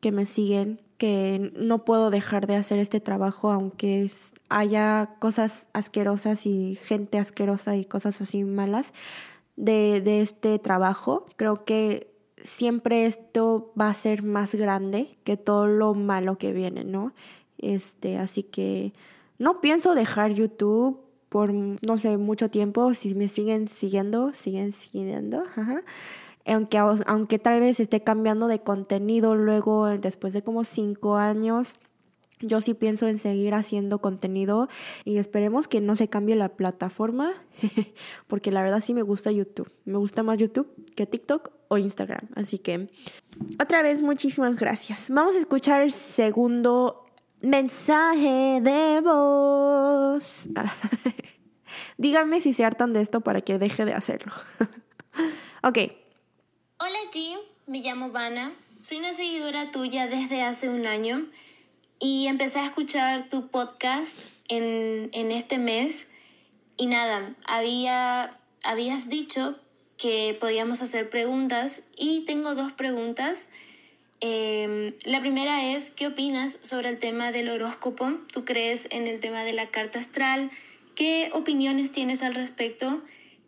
[0.01, 4.11] que me siguen, que no puedo dejar de hacer este trabajo aunque
[4.49, 8.93] haya cosas asquerosas y gente asquerosa y cosas así malas
[9.57, 11.27] de, de este trabajo.
[11.37, 16.85] Creo que siempre esto va a ser más grande que todo lo malo que viene,
[16.85, 17.13] ¿no?
[17.59, 18.93] Este, así que
[19.39, 22.95] no pienso dejar YouTube por, no sé, mucho tiempo.
[22.95, 25.45] Si me siguen siguiendo, siguen siguiendo.
[26.47, 31.77] Aunque, aunque tal vez esté cambiando de contenido luego, después de como cinco años
[32.41, 34.69] yo sí pienso en seguir haciendo contenido
[35.05, 37.33] y esperemos que no se cambie la plataforma,
[38.27, 39.73] porque la verdad sí me gusta YouTube.
[39.85, 42.29] Me gusta más YouTube que TikTok o Instagram.
[42.35, 42.91] Así que,
[43.61, 45.07] otra vez, muchísimas gracias.
[45.09, 47.07] Vamos a escuchar el segundo
[47.41, 50.49] mensaje de voz.
[51.99, 54.33] Díganme si se hartan de esto para que deje de hacerlo.
[55.63, 56.06] ok.
[56.79, 58.53] Hola Jim, me llamo Vanna.
[58.83, 61.27] Soy una seguidora tuya desde hace un año
[61.99, 66.07] y empecé a escuchar tu podcast en, este mes
[66.77, 69.59] y nada, había, habías dicho
[69.97, 73.49] que podíamos hacer preguntas y tengo dos preguntas.
[74.21, 78.19] Em, la primera es, ¿qué opinas sobre el tema del horóscopo?
[78.31, 80.51] ¿Tú crees en el tema de la carta astral?
[80.95, 83.03] ¿Qué opiniones tienes al respecto?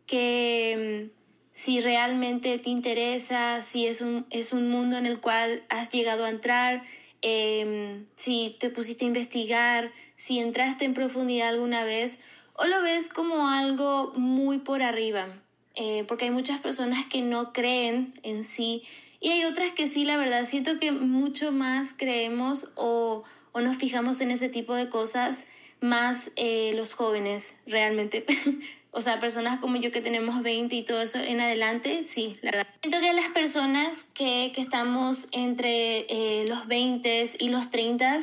[0.08, 1.10] Em,
[1.58, 6.24] si realmente te interesa, si es un, es un mundo en el cual has llegado
[6.24, 6.84] a entrar,
[7.20, 12.20] Em, si te pusiste a investigar, si entraste en profundidad alguna vez
[12.54, 15.26] o lo ves como algo muy por arriba,
[15.74, 18.84] eh, porque hay muchas personas que no creen en sí
[19.20, 23.78] y hay otras que sí, la verdad, siento que mucho más creemos o, o nos
[23.78, 25.46] fijamos en ese tipo de cosas
[25.80, 28.24] más eh, los jóvenes realmente.
[28.98, 32.50] o sea, personas como yo que tenemos 20 y todo eso en adelante, sí, la
[32.50, 32.66] verdad.
[32.82, 38.18] Siento que las personas que, que estamos entre eh, los 20 y los 30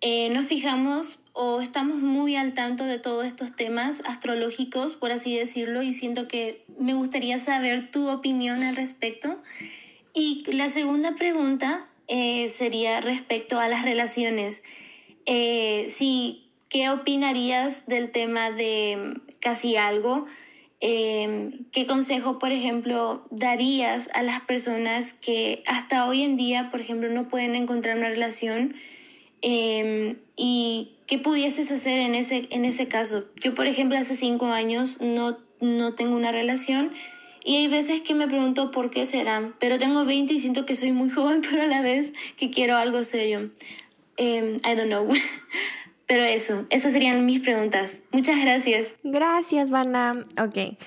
[0.00, 5.36] eh, nos fijamos o estamos muy al tanto de todos estos temas astrológicos, por así
[5.36, 9.42] decirlo, y siento que me gustaría saber tu opinión al respecto.
[10.14, 14.62] Y la segunda pregunta eh, sería respecto a las relaciones.
[15.26, 20.26] si ¿Qué opinarías del tema de casi algo?
[20.80, 26.80] Em, ¿Qué consejo, por ejemplo, darías a las personas que hasta hoy en día, por
[26.80, 28.74] ejemplo, no pueden encontrar una relación?
[29.40, 33.24] Em, ¿Y qué pudieses hacer en ese, en ese caso?
[33.42, 36.92] Yo, por ejemplo, hace cinco años no, no tengo una relación
[37.44, 40.76] y hay veces que me pregunto por qué será, pero tengo 20 y siento que
[40.76, 43.50] soy muy joven, pero a la vez que quiero algo serio.
[44.18, 45.08] Em, I don't know.
[46.08, 48.02] Pero eso, esas serían mis preguntas.
[48.12, 48.96] Muchas gracias.
[49.04, 50.22] Gracias, Vanna.
[50.42, 50.78] Ok.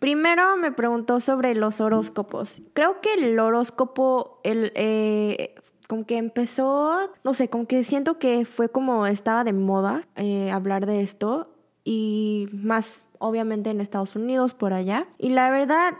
[0.00, 2.60] Primero me preguntó sobre los horóscopos.
[2.74, 5.54] Creo que el horóscopo, el, eh,
[5.86, 10.50] como que empezó, no sé, como que siento que fue como estaba de moda eh,
[10.50, 11.48] hablar de esto
[11.84, 15.06] y más obviamente en Estados Unidos, por allá.
[15.18, 15.94] Y la verdad,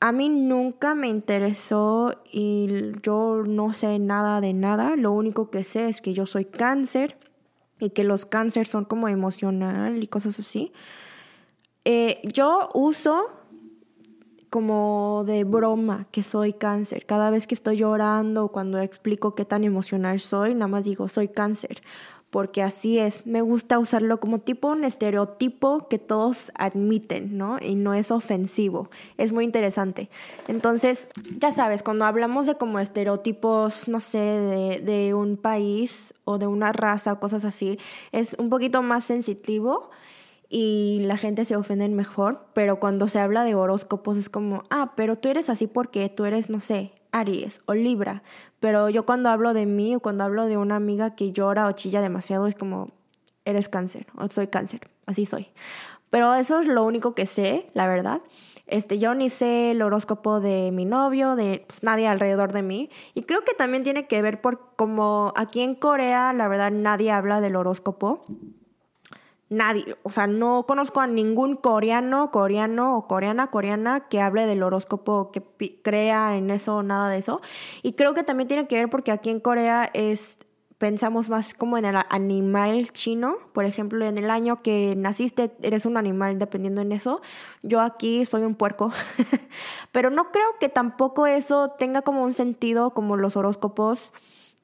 [0.00, 4.96] a mí nunca me interesó y yo no sé nada de nada.
[4.96, 7.16] Lo único que sé es que yo soy cáncer
[7.80, 10.72] y que los cánceres son como emocional y cosas así.
[11.84, 13.30] Eh, yo uso
[14.50, 17.06] como de broma que soy cáncer.
[17.06, 21.28] Cada vez que estoy llorando, cuando explico qué tan emocional soy, nada más digo, soy
[21.28, 21.82] cáncer.
[22.30, 23.26] Porque así es.
[23.26, 27.58] Me gusta usarlo como tipo un estereotipo que todos admiten, ¿no?
[27.60, 28.88] Y no es ofensivo.
[29.18, 30.08] Es muy interesante.
[30.48, 36.38] Entonces, ya sabes, cuando hablamos de como estereotipos, no sé, de, de un país o
[36.38, 37.78] de una raza o cosas así,
[38.12, 39.90] es un poquito más sensitivo
[40.48, 44.92] y la gente se ofende mejor, pero cuando se habla de horóscopos es como, ah,
[44.96, 48.22] pero tú eres así porque tú eres, no sé, Aries o Libra,
[48.60, 51.72] pero yo cuando hablo de mí o cuando hablo de una amiga que llora o
[51.72, 52.90] chilla demasiado es como,
[53.44, 55.48] eres cáncer o soy cáncer, así soy.
[56.10, 58.20] Pero eso es lo único que sé, la verdad.
[58.66, 62.90] Este, yo ni sé el horóscopo de mi novio, de pues, nadie alrededor de mí.
[63.14, 67.10] Y creo que también tiene que ver por como aquí en Corea, la verdad, nadie
[67.10, 68.24] habla del horóscopo
[69.50, 74.62] nadie, o sea, no conozco a ningún coreano, coreano o coreana, coreana que hable del
[74.62, 75.42] horóscopo, que
[75.82, 77.42] crea en eso, nada de eso.
[77.82, 80.38] Y creo que también tiene que ver porque aquí en Corea es
[80.78, 85.84] pensamos más como en el animal chino, por ejemplo, en el año que naciste eres
[85.84, 87.20] un animal dependiendo en eso.
[87.62, 88.90] Yo aquí soy un puerco,
[89.92, 94.12] pero no creo que tampoco eso tenga como un sentido como los horóscopos.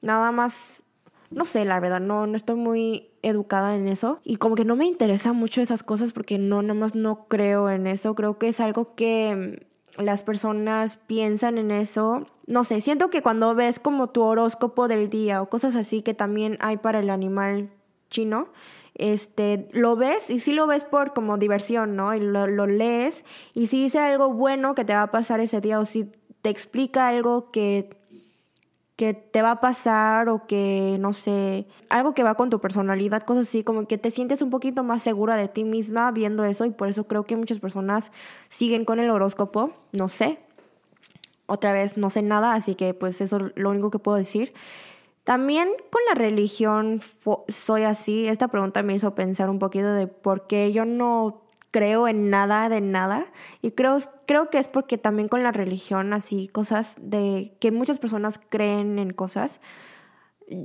[0.01, 0.83] Nada más
[1.29, 4.75] no sé, la verdad, no, no estoy muy educada en eso y como que no
[4.75, 8.49] me interesa mucho esas cosas porque no, nada más no creo en eso, creo que
[8.49, 9.57] es algo que
[9.97, 12.27] mm, las personas piensan en eso.
[12.45, 16.13] No sé, siento que cuando ves como tu horóscopo del día o cosas así que
[16.13, 17.69] también hay para el animal
[18.09, 18.49] chino,
[18.95, 22.15] este, lo ves y sí lo ves por como diversión, ¿no?
[22.15, 25.61] Y lo, lo lees y si dice algo bueno que te va a pasar ese
[25.61, 26.09] día o si
[26.41, 27.97] te explica algo que
[28.97, 33.21] que te va a pasar o que, no sé, algo que va con tu personalidad,
[33.23, 36.65] cosas así, como que te sientes un poquito más segura de ti misma viendo eso
[36.65, 38.11] y por eso creo que muchas personas
[38.49, 40.39] siguen con el horóscopo, no sé.
[41.45, 44.53] Otra vez, no sé nada, así que pues eso es lo único que puedo decir.
[45.23, 47.01] También con la religión
[47.49, 48.27] soy así.
[48.27, 52.69] Esta pregunta me hizo pensar un poquito de por qué yo no creo en nada
[52.69, 53.25] de nada.
[53.61, 57.99] Y creo, creo que es porque también con la religión, así cosas de que muchas
[57.99, 59.61] personas creen en cosas,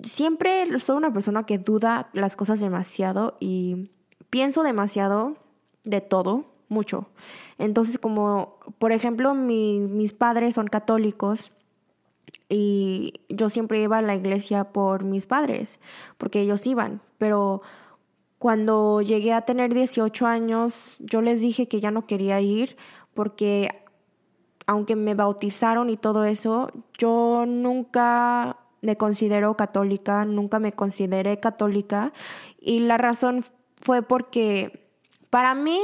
[0.05, 3.90] siempre soy una persona que duda las cosas demasiado y
[4.30, 5.36] pienso demasiado
[5.84, 7.09] de todo, mucho.
[7.59, 11.53] Entonces como, por ejemplo, mis padres son católicos
[12.48, 15.80] y yo siempre iba a la iglesia por mis padres,
[16.18, 17.62] porque ellos iban, pero
[18.43, 22.76] cuando llegué a tener 18 años, yo les dije que ya no quería ir
[23.14, 23.84] porque
[24.66, 26.68] aunque me bautizaron y todo eso,
[26.99, 32.12] yo nunca me considero católica, nunca me consideré católica.
[32.61, 33.45] Y la razón
[33.80, 34.88] fue porque
[35.30, 35.78] para mí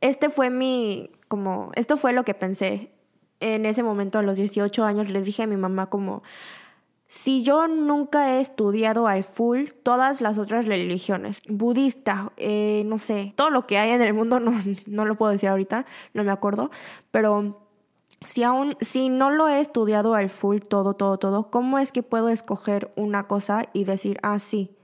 [0.00, 2.92] este fue mi como esto fue lo que pensé
[3.40, 5.10] en ese momento a los 18 años.
[5.10, 6.22] Les dije a mi mamá como
[7.14, 13.34] si yo nunca he estudiado al full todas las otras religiones, budista, eh, no sé,
[13.36, 14.52] todo lo que hay en el mundo, no,
[14.86, 16.72] no lo puedo decir ahorita, no me acuerdo,
[17.12, 17.62] pero
[18.26, 22.02] si aún, si no lo he estudiado al full todo, todo, todo, ¿cómo es que
[22.02, 24.76] puedo escoger una cosa y decir, ah, sí,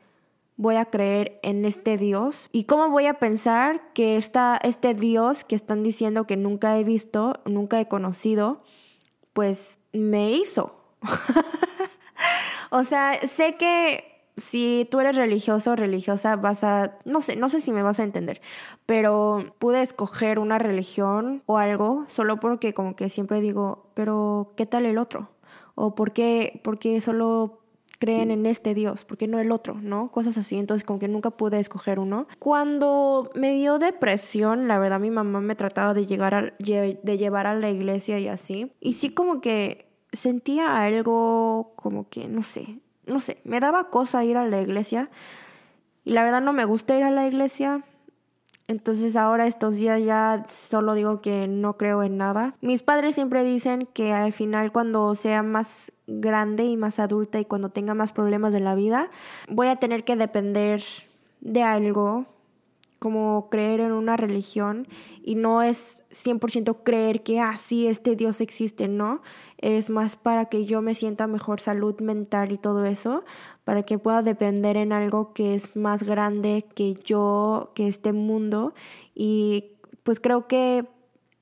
[0.56, 2.48] voy a creer en este Dios?
[2.52, 7.40] ¿Y cómo voy a pensar que este Dios que están diciendo que nunca he visto,
[7.44, 8.62] nunca he conocido,
[9.32, 10.76] pues me hizo?
[12.72, 17.48] O sea, sé que si tú eres religioso o religiosa vas a, no sé, no
[17.48, 18.40] sé si me vas a entender,
[18.86, 24.66] pero pude escoger una religión o algo solo porque como que siempre digo, pero ¿qué
[24.66, 25.30] tal el otro?
[25.74, 27.60] O ¿por qué, porque solo
[27.98, 29.04] creen en este Dios?
[29.04, 29.74] ¿Por qué no el otro?
[29.74, 30.10] ¿No?
[30.10, 32.26] Cosas así, entonces como que nunca pude escoger uno.
[32.38, 37.46] Cuando me dio depresión, la verdad mi mamá me trataba de, llegar a, de llevar
[37.46, 42.78] a la iglesia y así, y sí como que sentía algo como que, no sé,
[43.06, 45.10] no sé, me daba cosa ir a la iglesia
[46.04, 47.84] y la verdad no me gusta ir a la iglesia.
[48.68, 52.54] Entonces ahora estos días ya solo digo que no creo en nada.
[52.60, 57.44] Mis padres siempre dicen que al final cuando sea más grande y más adulta y
[57.44, 59.10] cuando tenga más problemas de la vida,
[59.48, 60.84] voy a tener que depender
[61.40, 62.26] de algo
[63.00, 64.86] como creer en una religión
[65.24, 69.22] y no es 100% creer que así ah, este Dios existe, ¿no?
[69.60, 73.24] Es más para que yo me sienta mejor salud mental y todo eso,
[73.64, 78.72] para que pueda depender en algo que es más grande que yo, que este mundo.
[79.14, 80.86] Y pues creo que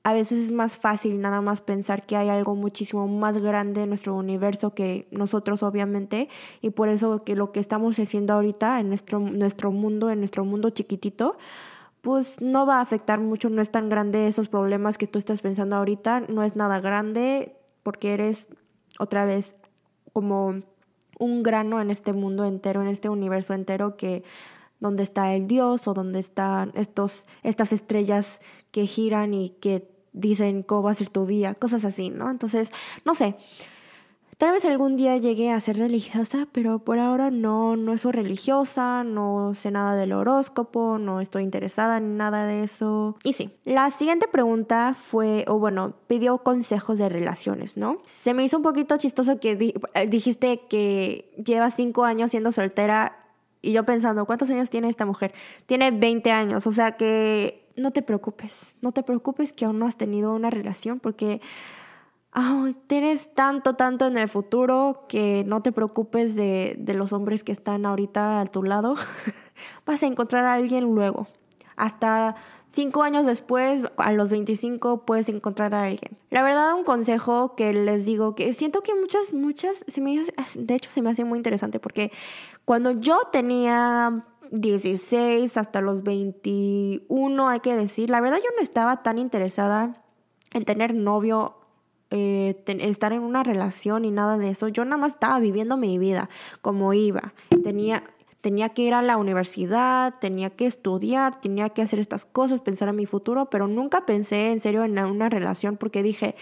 [0.03, 3.89] a veces es más fácil nada más pensar que hay algo muchísimo más grande en
[3.89, 6.27] nuestro universo que nosotros obviamente.
[6.61, 10.43] Y por eso que lo que estamos haciendo ahorita en nuestro, nuestro mundo, en nuestro
[10.43, 11.37] mundo chiquitito,
[12.01, 15.41] pues no va a afectar mucho, no es tan grande esos problemas que tú estás
[15.41, 17.58] pensando ahorita, no es nada grande
[17.89, 18.45] porque eres
[18.99, 19.55] otra vez
[20.13, 20.59] como
[21.17, 24.23] un grano en este mundo entero, en este universo entero que
[24.79, 30.61] donde está el Dios o donde están estos, estas estrellas que giran y que dicen
[30.61, 32.29] cómo va a ser tu día, cosas así, ¿no?
[32.29, 32.69] Entonces,
[33.05, 33.37] no sé.
[34.39, 39.03] Tal vez algún día llegue a ser religiosa, pero por ahora no, no soy religiosa,
[39.03, 43.17] no sé nada del horóscopo, no estoy interesada en nada de eso.
[43.25, 47.97] Y sí, la siguiente pregunta fue, o bueno, pidió consejos de relaciones, ¿no?
[48.05, 49.57] Se me hizo un poquito chistoso que
[50.07, 53.17] dijiste que llevas cinco años siendo soltera
[53.61, 55.33] y yo pensando, ¿cuántos años tiene esta mujer?
[55.65, 59.85] Tiene 20 años, o sea que no te preocupes, no te preocupes que aún no
[59.85, 61.41] has tenido una relación porque
[62.87, 67.51] tienes tanto, tanto en el futuro que no te preocupes de, de los hombres que
[67.51, 68.95] están ahorita a tu lado.
[69.85, 71.27] Vas a encontrar a alguien luego.
[71.75, 72.35] Hasta
[72.71, 76.17] cinco años después, a los 25, puedes encontrar a alguien.
[76.29, 80.23] La verdad, un consejo que les digo, que siento que muchas, muchas, se me,
[80.55, 82.11] de hecho se me hace muy interesante porque
[82.65, 89.03] cuando yo tenía 16 hasta los 21, hay que decir, la verdad yo no estaba
[89.03, 90.03] tan interesada
[90.51, 91.55] en tener novio
[92.11, 94.67] eh, estar en una relación y nada de eso.
[94.67, 96.29] Yo nada más estaba viviendo mi vida
[96.61, 97.33] como iba.
[97.63, 98.03] Tenía,
[98.41, 102.89] tenía que ir a la universidad, tenía que estudiar, tenía que hacer estas cosas, pensar
[102.89, 106.35] en mi futuro, pero nunca pensé en serio en una relación porque dije,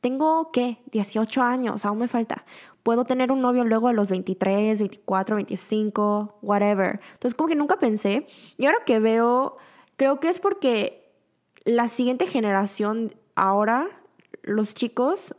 [0.00, 0.78] tengo, ¿qué?
[0.90, 2.44] 18 años, aún me falta.
[2.82, 7.00] Puedo tener un novio luego a los 23, 24, 25, whatever.
[7.12, 8.26] Entonces como que nunca pensé.
[8.56, 9.58] Y ahora que veo,
[9.96, 11.12] creo que es porque
[11.64, 13.88] la siguiente generación ahora
[14.42, 15.34] los chicos,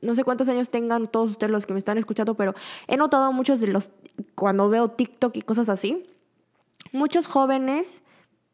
[0.00, 2.54] no sé cuántos años tengan todos ustedes los que me están escuchando, pero
[2.86, 3.90] he notado muchos de los,
[4.34, 6.06] cuando veo TikTok y cosas así,
[6.92, 8.02] muchos jóvenes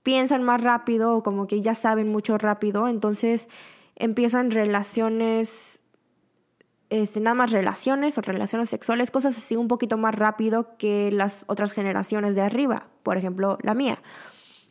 [0.02, 3.48] piensan más rápido o como que ya saben mucho rápido, entonces
[3.96, 5.80] empiezan relaciones,
[6.90, 11.44] este, nada más relaciones o relaciones sexuales, cosas así un poquito más rápido que las
[11.46, 13.98] otras generaciones de arriba, por ejemplo la mía.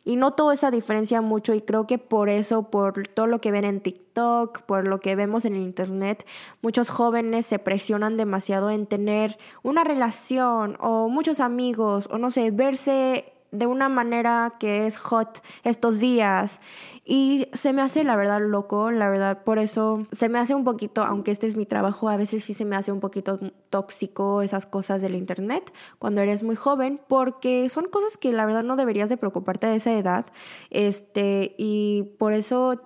[0.04, 3.64] Y noto esa diferencia mucho y creo que por eso, por todo lo que ven
[3.64, 6.26] en TikTok, por lo que vemos en Internet,
[6.60, 12.50] muchos jóvenes se presionan demasiado en tener una relación o muchos amigos o no sé,
[12.50, 16.60] verse de una manera que es hot estos días.
[17.04, 20.64] Y se me hace la verdad loco, la verdad, por eso se me hace un
[20.64, 23.38] poquito, aunque este es mi trabajo, a veces sí se me hace un poquito
[23.70, 28.62] tóxico esas cosas del internet cuando eres muy joven, porque son cosas que la verdad
[28.62, 30.26] no deberías de preocuparte a esa edad.
[30.70, 32.80] Este, y por eso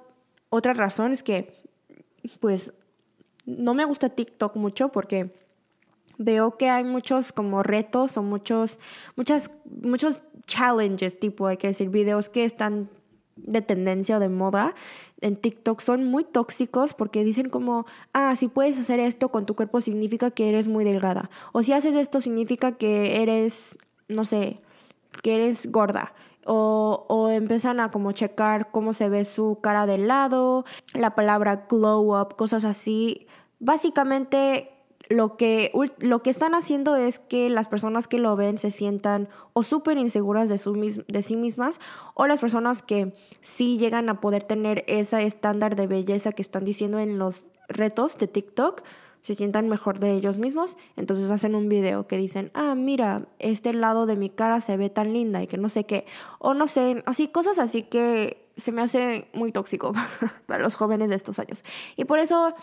[0.49, 1.53] otra razón es que
[2.41, 2.73] pues
[3.45, 5.33] no me gusta TikTok mucho porque
[6.19, 8.79] veo que hay muchos como retos o muchos,
[9.17, 12.89] muchas, muchos challenges, tipo, hay que decir, videos que están
[13.37, 14.75] de tendencia o de moda
[15.21, 19.55] en TikTok son muy tóxicos porque dicen como, ah, si puedes hacer esto con tu
[19.55, 21.31] cuerpo significa que eres muy delgada.
[21.53, 23.77] O si haces esto significa que eres,
[24.09, 24.61] no sé,
[25.23, 26.15] que eres gorda.
[26.45, 31.67] O, o empiezan a como checar cómo se ve su cara de lado, la palabra
[31.69, 33.27] glow up, cosas así.
[33.59, 34.76] Básicamente
[35.09, 39.29] lo que, lo que están haciendo es que las personas que lo ven se sientan
[39.53, 41.81] o súper inseguras de, su, de sí mismas
[42.15, 46.65] o las personas que sí llegan a poder tener ese estándar de belleza que están
[46.65, 48.83] diciendo en los retos de TikTok
[49.27, 53.73] se sientan mejor de ellos mismos, entonces hacen un video que dicen, ah, mira, este
[53.73, 56.07] lado de mi cara se ve tan linda y que no sé qué,
[56.39, 59.93] o no sé, así cosas así que se me hace muy tóxico
[60.47, 61.65] para los jóvenes de estos años.
[61.97, 62.55] Y por eso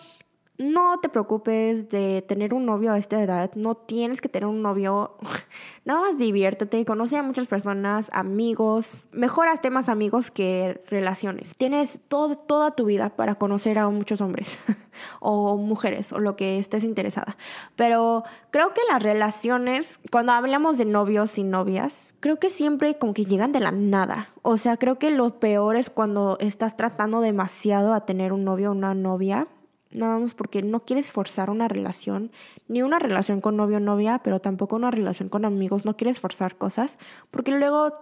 [0.57, 4.61] no te preocupes de tener un novio a esta edad, no tienes que tener un
[4.61, 5.17] novio,
[5.85, 11.55] nada más diviértete, conoce a muchas personas, amigos, mejoras temas amigos que relaciones.
[11.57, 14.59] Tienes toda tu vida para conocer a muchos hombres
[15.19, 17.35] o mujeres o lo que estés interesada.
[17.75, 23.15] Pero creo que las relaciones, cuando hablamos de novios y novias, creo que siempre como
[23.15, 24.29] que llegan de la nada.
[24.43, 28.69] O sea, creo que lo peor es cuando estás tratando demasiado a tener un novio
[28.69, 29.47] o una novia
[29.93, 32.31] nada más porque no quieres forzar una relación,
[32.67, 36.19] ni una relación con novio o novia, pero tampoco una relación con amigos, no quieres
[36.19, 36.97] forzar cosas,
[37.31, 37.93] porque luego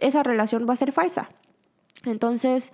[0.00, 1.30] esa relación va a ser falsa.
[2.04, 2.72] Entonces,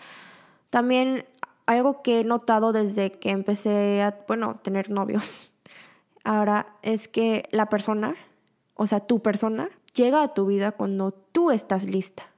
[0.70, 1.24] también
[1.66, 5.52] algo que he notado desde que empecé a, bueno, tener novios,
[6.24, 8.16] ahora es que la persona,
[8.74, 12.29] o sea, tu persona, llega a tu vida cuando tú estás lista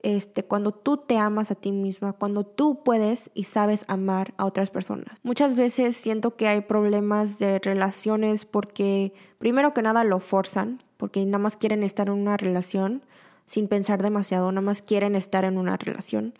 [0.00, 4.44] este, cuando tú te amas a ti misma, cuando tú puedes y sabes amar a
[4.44, 5.18] otras personas.
[5.22, 11.24] Muchas veces siento que hay problemas de relaciones porque primero que nada lo forzan, porque
[11.24, 13.02] nada más quieren estar en una relación
[13.46, 16.34] sin pensar demasiado, nada más quieren estar en una relación.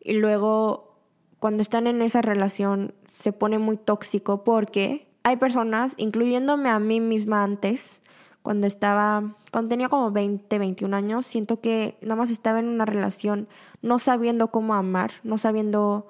[0.00, 0.96] Y luego
[1.38, 7.00] cuando están en esa relación se pone muy tóxico porque hay personas, incluyéndome a mí
[7.00, 8.00] misma antes,
[8.42, 12.84] cuando estaba, cuando tenía como 20, 21 años, siento que nada más estaba en una
[12.84, 13.48] relación
[13.82, 16.08] no sabiendo cómo amar, no sabiendo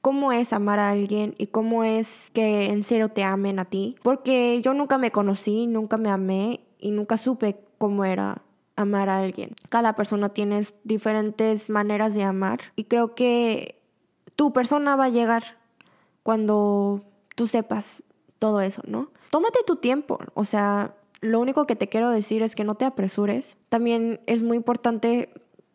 [0.00, 3.96] cómo es amar a alguien y cómo es que en serio te amen a ti.
[4.02, 8.42] Porque yo nunca me conocí, nunca me amé y nunca supe cómo era
[8.76, 9.56] amar a alguien.
[9.70, 13.80] Cada persona tiene diferentes maneras de amar y creo que
[14.36, 15.56] tu persona va a llegar
[16.22, 17.02] cuando
[17.34, 18.02] tú sepas
[18.38, 19.08] todo eso, ¿no?
[19.30, 20.94] Tómate tu tiempo, o sea,
[21.24, 23.56] lo único que te quiero decir es que no te apresures.
[23.70, 25.30] También es muy importante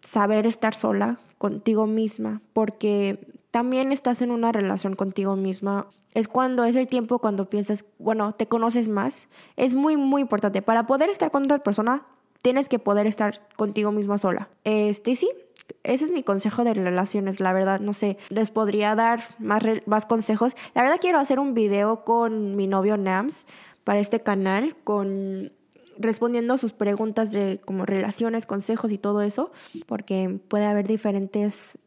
[0.08, 5.88] saber estar sola contigo misma, porque también estás en una relación contigo misma.
[6.14, 9.28] Es cuando es el tiempo cuando piensas, bueno, te conoces más.
[9.56, 10.62] Es muy, muy importante.
[10.62, 12.06] Para poder estar con otra persona,
[12.44, 14.50] tienes que poder estar contigo misma sola.
[14.64, 15.30] Este sí,
[15.84, 20.06] ese es mi consejo de relaciones, la verdad, no sé, les podría dar más, más
[20.06, 20.56] consejos.
[20.74, 23.46] La verdad quiero hacer un video con mi novio Nams
[23.84, 25.52] para este canal con
[25.98, 29.52] respondiendo sus preguntas de como relaciones, consejos y todo eso,
[29.86, 31.78] porque puede haber diferentes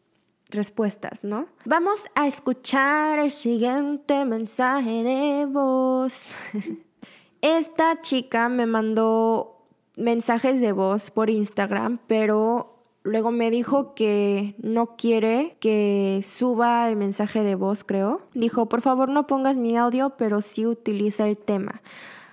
[0.50, 1.46] respuestas, ¿no?
[1.64, 6.36] Vamos a escuchar el siguiente mensaje de voz.
[7.40, 9.66] Esta chica me mandó
[9.96, 12.71] mensajes de voz por Instagram, pero
[13.04, 18.22] Luego me dijo que no quiere que suba el mensaje de voz, creo.
[18.32, 21.82] Dijo, por favor no pongas mi audio, pero sí utiliza el tema.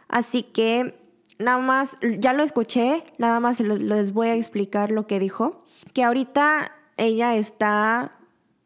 [0.07, 0.95] Así que
[1.39, 5.63] nada más, ya lo escuché, nada más les voy a explicar lo que dijo.
[5.93, 8.18] Que ahorita ella está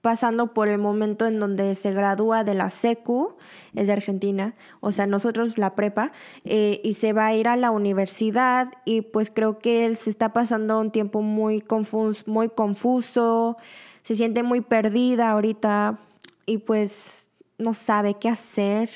[0.03, 3.37] pasando por el momento en donde se gradúa de la SECU,
[3.73, 6.11] es de Argentina, o sea, nosotros la prepa,
[6.43, 10.09] eh, y se va a ir a la universidad y pues creo que él se
[10.09, 13.55] está pasando un tiempo muy confuso, muy confuso,
[14.01, 15.99] se siente muy perdida ahorita
[16.45, 18.89] y pues no sabe qué hacer,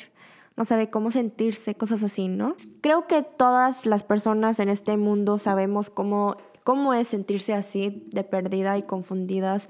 [0.58, 2.58] no sabe cómo sentirse, cosas así, ¿no?
[2.82, 6.36] Creo que todas las personas en este mundo sabemos cómo
[6.68, 9.70] cómo es sentirse así de perdida y confundidas,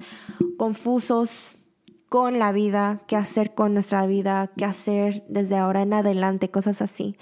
[0.56, 1.30] confusos
[2.08, 6.82] con la vida, qué hacer con nuestra vida, qué hacer desde ahora en adelante, cosas
[6.82, 7.16] así.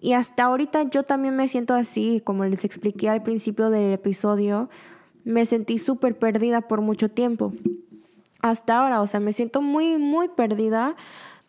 [0.00, 4.68] Y hasta ahorita yo también me siento así, como les expliqué al principio del episodio,
[5.22, 7.52] me sentí súper perdida por mucho tiempo.
[8.42, 10.96] Hasta ahora, o sea, me siento muy, muy perdida,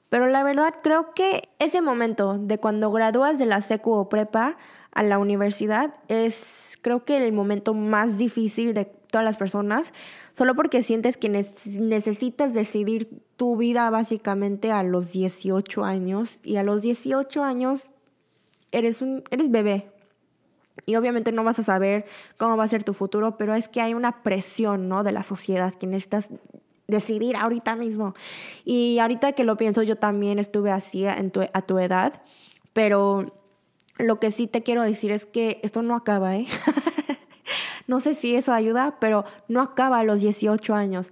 [0.09, 4.55] pero la verdad creo que ese momento de cuando gradúas de la secu o prepa
[4.95, 9.93] a la universidad es creo que el momento más difícil de todas las personas,
[10.35, 16.63] solo porque sientes que necesitas decidir tu vida básicamente a los 18 años y a
[16.63, 17.89] los 18 años
[18.71, 19.89] eres un eres bebé.
[20.85, 22.05] Y obviamente no vas a saber
[22.37, 25.03] cómo va a ser tu futuro, pero es que hay una presión, ¿no?
[25.03, 26.29] de la sociedad que necesitas
[26.87, 28.13] decidir ahorita mismo.
[28.63, 32.21] Y ahorita que lo pienso, yo también estuve así a tu edad,
[32.73, 33.44] pero
[33.97, 36.47] lo que sí te quiero decir es que esto no acaba, ¿eh?
[37.87, 41.11] no sé si eso ayuda, pero no acaba a los 18 años.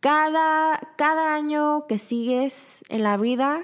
[0.00, 3.62] Cada, cada año que sigues en la vida,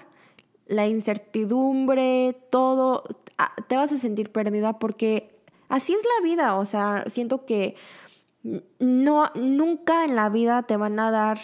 [0.66, 3.04] la incertidumbre, todo,
[3.38, 5.38] ah, te vas a sentir perdida porque
[5.68, 6.56] así es la vida.
[6.56, 7.76] O sea, siento que
[8.78, 11.38] no, nunca en la vida te van a dar,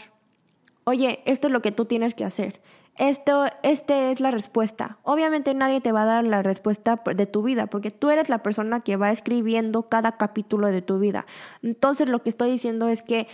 [0.84, 2.60] oye, esto es lo que tú tienes que hacer
[2.98, 4.98] esto, esta es la respuesta.
[5.02, 8.42] Obviamente nadie te va a dar la respuesta de tu vida, porque tú eres la
[8.42, 11.24] persona que va escribiendo cada capítulo de tu vida.
[11.62, 13.28] Entonces lo que estoy diciendo es que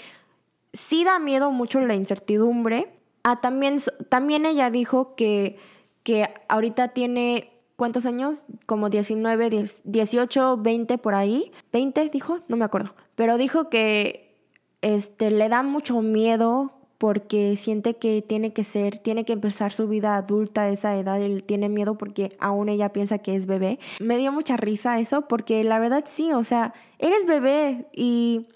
[0.72, 2.92] sí da miedo mucho la incertidumbre.
[3.22, 5.58] Ah, también, también ella dijo que,
[6.02, 8.44] que ahorita tiene ¿cuántos años?
[8.66, 11.52] Como 19, 18, 20 por ahí.
[11.72, 12.40] ¿20 dijo?
[12.48, 12.94] No me acuerdo.
[13.14, 14.36] Pero dijo que
[14.82, 16.72] este, le da mucho miedo
[17.04, 21.20] porque siente que tiene que ser, tiene que empezar su vida adulta a esa edad,
[21.20, 23.78] él tiene miedo porque aún ella piensa que es bebé.
[24.00, 28.46] Me dio mucha risa eso porque la verdad sí, o sea, eres bebé y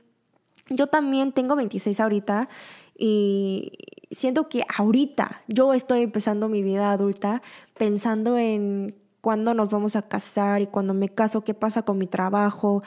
[0.71, 2.49] yo también tengo 26 ahorita
[2.97, 3.73] y
[4.11, 7.43] siento que ahorita yo estoy empezando mi vida adulta
[7.77, 12.07] pensando en cuándo nos vamos a casar y cuando me caso, qué pasa con mi
[12.07, 12.83] trabajo,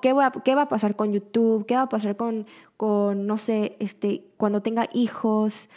[0.00, 2.46] qué va, qué va a pasar con YouTube, qué va a pasar con,
[2.76, 5.68] con, no sé, este, cuando tenga hijos,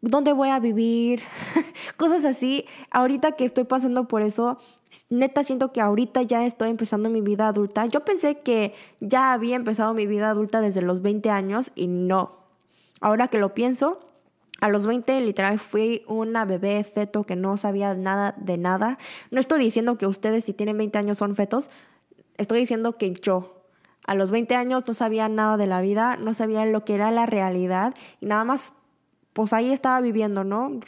[0.00, 1.22] dónde voy a vivir,
[1.96, 2.66] cosas así.
[2.90, 4.58] Ahorita que estoy pasando por eso,
[5.08, 7.86] neta siento que ahorita ya estoy empezando mi vida adulta.
[7.86, 12.42] Yo pensé que ya había empezado mi vida adulta desde los 20 años y no.
[13.00, 14.00] Ahora que lo pienso,
[14.62, 18.96] a los 20 literal fui una bebé feto que no sabía nada de nada.
[19.32, 21.68] No estoy diciendo que ustedes si tienen 20 años son fetos,
[22.36, 23.64] estoy diciendo que yo
[24.06, 27.10] a los 20 años no sabía nada de la vida, no sabía lo que era
[27.10, 28.72] la realidad y nada más
[29.32, 30.78] pues ahí estaba viviendo, ¿no?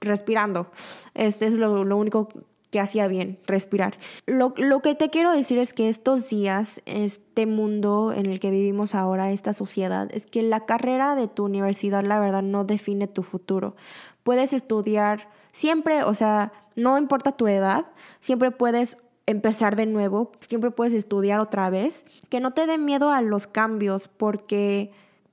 [0.00, 0.70] respirando.
[1.12, 2.30] Este es lo, lo único
[2.70, 3.96] que hacía bien, respirar.
[4.26, 8.50] Lo, lo, que te quiero decir es que estos días, este mundo en el que
[8.50, 13.06] vivimos ahora, esta sociedad, es que la carrera de tu universidad, la verdad, no define
[13.06, 13.74] tu futuro.
[14.22, 17.86] Puedes estudiar siempre, o sea, no importa tu edad,
[18.20, 22.04] siempre puedes empezar de nuevo, siempre puedes estudiar otra vez.
[22.28, 24.90] Que no te dé miedo a los cambios porque,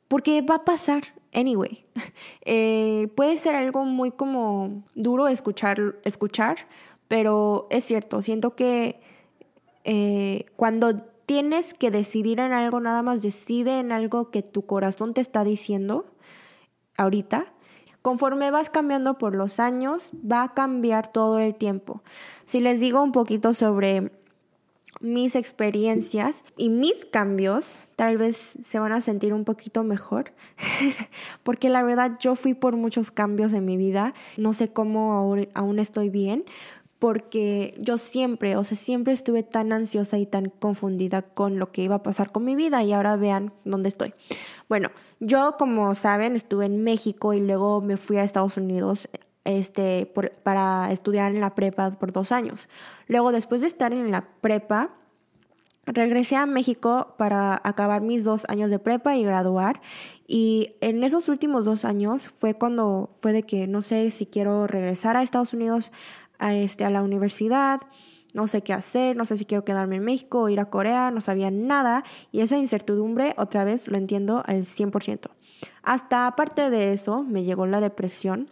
[0.08, 1.04] porque va a pasar.
[1.34, 1.86] Anyway,
[2.46, 6.58] eh, puede ser algo muy como duro escuchar, escuchar
[7.08, 9.00] pero es cierto, siento que
[9.84, 15.14] eh, cuando tienes que decidir en algo, nada más decide en algo que tu corazón
[15.14, 16.06] te está diciendo
[16.98, 17.52] ahorita.
[18.02, 22.04] Conforme vas cambiando por los años, va a cambiar todo el tiempo.
[22.46, 24.12] Si les digo un poquito sobre
[25.02, 30.34] mis experiencias y mis cambios, tal vez se van a sentir un poquito mejor,
[31.44, 35.80] porque la verdad yo fui por muchos cambios en mi vida, no sé cómo aún
[35.80, 36.46] estoy bien,
[37.00, 41.84] porque yo siempre, o sea, siempre estuve tan ansiosa y tan confundida con lo que
[41.84, 44.14] iba a pasar con mi vida y ahora vean dónde estoy.
[44.70, 44.90] Bueno,
[45.20, 49.10] yo como saben estuve en México y luego me fui a Estados Unidos
[49.44, 50.12] este,
[50.44, 52.68] para estudiar en la prepa por dos años.
[53.08, 54.92] Luego, después de estar en la prepa,
[55.86, 59.82] regresé a México para acabar mis dos años de prepa y graduar.
[60.28, 64.66] Y en esos últimos dos años fue cuando fue de que no sé si quiero
[64.66, 65.92] regresar a Estados Unidos
[66.40, 67.82] a, este, a la universidad,
[68.34, 71.10] no sé qué hacer, no sé si quiero quedarme en México o ir a Corea,
[71.10, 75.30] no sabía nada y esa incertidumbre otra vez lo entiendo al 100%.
[75.84, 78.50] Hasta aparte de eso me llegó la depresión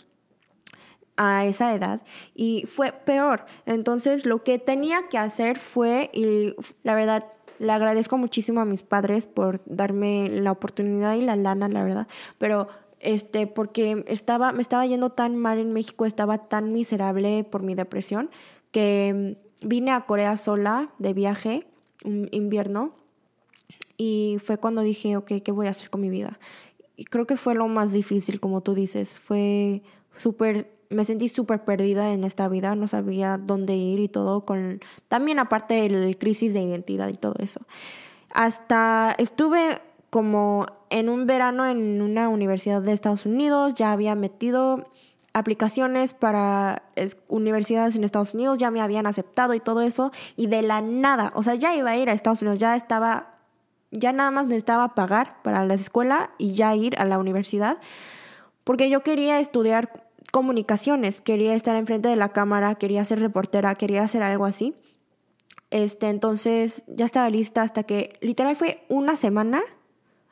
[1.18, 2.02] a esa edad
[2.34, 3.46] y fue peor.
[3.66, 7.26] Entonces lo que tenía que hacer fue, y la verdad,
[7.60, 12.08] le agradezco muchísimo a mis padres por darme la oportunidad y la lana, la verdad,
[12.38, 12.68] pero
[13.04, 17.76] este, porque estaba, me estaba yendo tan mal en México, estaba tan miserable por mi
[17.76, 18.30] depresión,
[18.72, 21.68] que mm, vine a Corea sola de viaje,
[22.32, 22.96] invierno,
[23.98, 26.40] y fue cuando dije, ok, ¿qué voy a hacer con mi vida?
[26.96, 29.84] Y creo que fue lo más difícil, como tú dices, fue
[30.18, 34.82] súper, me sentí súper perdida en esta vida, no sabía dónde ir y todo, con,
[35.08, 37.62] también aparte del crisis de identidad y todo eso.
[38.34, 39.80] Hasta estuve
[40.10, 44.92] como en un verano en una universidad de Estados Unidos, ya había metido
[45.34, 46.84] aplicaciones para
[47.28, 51.32] universidades en Estados Unidos, ya me habían aceptado y todo eso, y de la nada,
[51.34, 53.40] o sea, ya iba a ir a Estados Unidos, ya estaba,
[53.90, 57.80] ya nada más necesitaba pagar para la escuela y ya ir a la universidad,
[58.64, 64.04] porque yo quería estudiar comunicaciones, quería estar enfrente de la cámara, quería ser reportera, quería
[64.04, 64.76] hacer algo así.
[65.72, 69.64] Este, entonces ya estaba lista hasta que literal fue una semana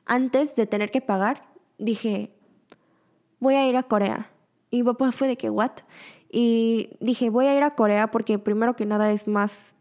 [0.06, 1.44] antes de tener que pagar,
[1.78, 2.32] dije,
[3.40, 4.32] voy a ir a Corea.
[4.70, 5.72] Y papá fue de que, ¿what?
[6.32, 9.74] Y dije, voy a ir a Corea porque primero que nada es más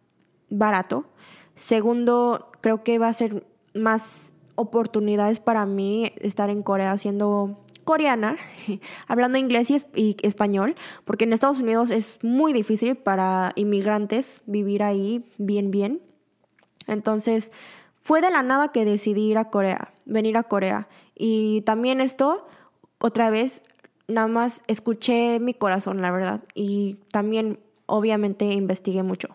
[0.49, 1.05] barato.
[1.55, 8.37] Segundo, creo que va a ser más oportunidades para mí estar en Corea siendo coreana,
[9.09, 14.83] hablando inglés y, y, español, porque en Estados Unidos es muy difícil para inmigrantes vivir
[14.83, 16.01] ahí bien, bien.
[16.87, 17.53] Entonces,
[18.01, 20.89] fue de la nada que decidí ir a Corea, venir a Corea.
[21.15, 22.47] Y también esto,
[22.99, 23.63] otra vez,
[24.09, 26.43] nada más escuché mi corazón, la verdad.
[26.55, 29.29] Y también, obviamente, investigué mucho.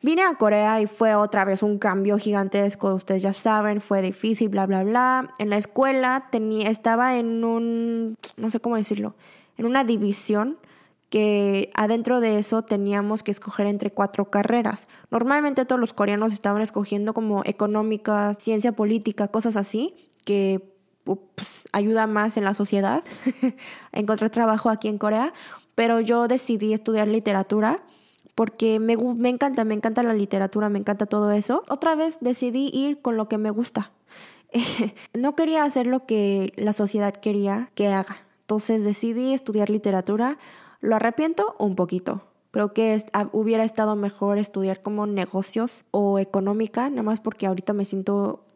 [0.00, 4.48] Vine a Corea y fue otra vez un cambio gigantesco, ustedes ya saben, fue difícil,
[4.48, 5.34] bla, bla, bla.
[5.38, 9.16] En la escuela tenía, estaba en un, no sé cómo decirlo,
[9.56, 10.58] en una división
[11.10, 14.88] que adentro de eso teníamos que escoger entre cuatro carreras.
[15.10, 19.94] Normalmente todos los coreanos estaban escogiendo como económica, ciencia política, cosas así,
[20.24, 20.60] que
[21.04, 23.02] pues, ayuda más en la sociedad.
[23.92, 25.32] Encontré trabajo aquí en Corea,
[25.74, 27.82] pero yo decidí estudiar literatura
[28.34, 31.64] porque me, me encanta, me encanta la literatura, me encanta todo eso.
[31.68, 33.92] Otra vez decidí ir con lo que me gusta.
[35.14, 38.18] no quería hacer lo que la sociedad quería que haga.
[38.42, 40.38] Entonces decidí estudiar literatura
[40.80, 41.54] ¿Lo arrepiento?
[41.58, 42.22] Un poquito.
[42.50, 47.84] Creo que hubiera estado mejor estudiar como negocios o económica, nada más porque ahorita me
[47.84, 48.47] siento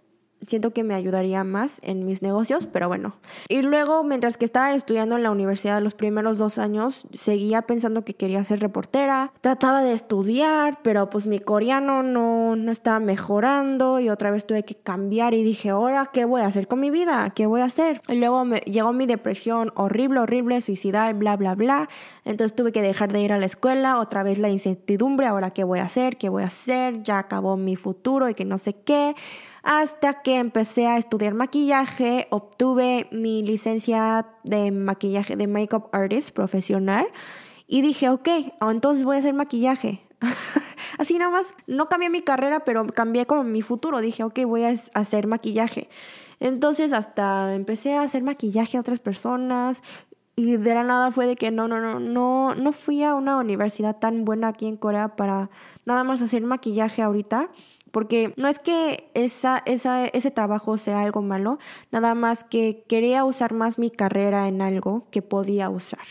[0.46, 3.14] siento que me ayudaría más en mis negocios, pero bueno.
[3.48, 8.04] Y luego, mientras que estaba estudiando en la universidad los primeros dos años, seguía pensando
[8.04, 9.32] que quería ser reportera.
[9.40, 14.64] Trataba de estudiar, pero pues mi coreano no, no estaba mejorando y otra vez tuve
[14.64, 17.30] que cambiar y dije, ahora, ¿qué voy a hacer con mi vida?
[17.34, 18.00] ¿Qué voy a hacer?
[18.08, 21.88] Y luego me llegó mi depresión horrible, horrible, suicidal, bla, bla, bla.
[22.24, 25.64] Entonces tuve que dejar de ir a la escuela, otra vez la incertidumbre, ahora, ¿qué
[25.64, 26.16] voy a hacer?
[26.16, 27.02] ¿Qué voy a hacer?
[27.02, 29.14] Ya acabó mi futuro y que no sé qué
[29.62, 37.06] Hasta que empecé a estudiar maquillaje, obtuve mi licencia de maquillaje, de makeup artist profesional.
[37.68, 38.28] Y dije, ok,
[38.60, 40.02] entonces voy a hacer maquillaje.
[40.98, 44.00] Así nada más, no cambié mi carrera, pero cambié como mi futuro.
[44.00, 45.88] Dije, ok, voy a hacer maquillaje.
[46.40, 49.82] Entonces hasta empecé a hacer maquillaje a otras personas.
[50.34, 53.36] Y de la nada fue de que no, no, no, no, no fui a una
[53.36, 55.50] universidad tan buena aquí en Corea para
[55.84, 57.48] nada más hacer maquillaje ahorita.
[57.92, 61.58] Porque no es que esa, esa, ese trabajo sea algo malo,
[61.92, 66.06] nada más que quería usar más mi carrera en algo que podía usar.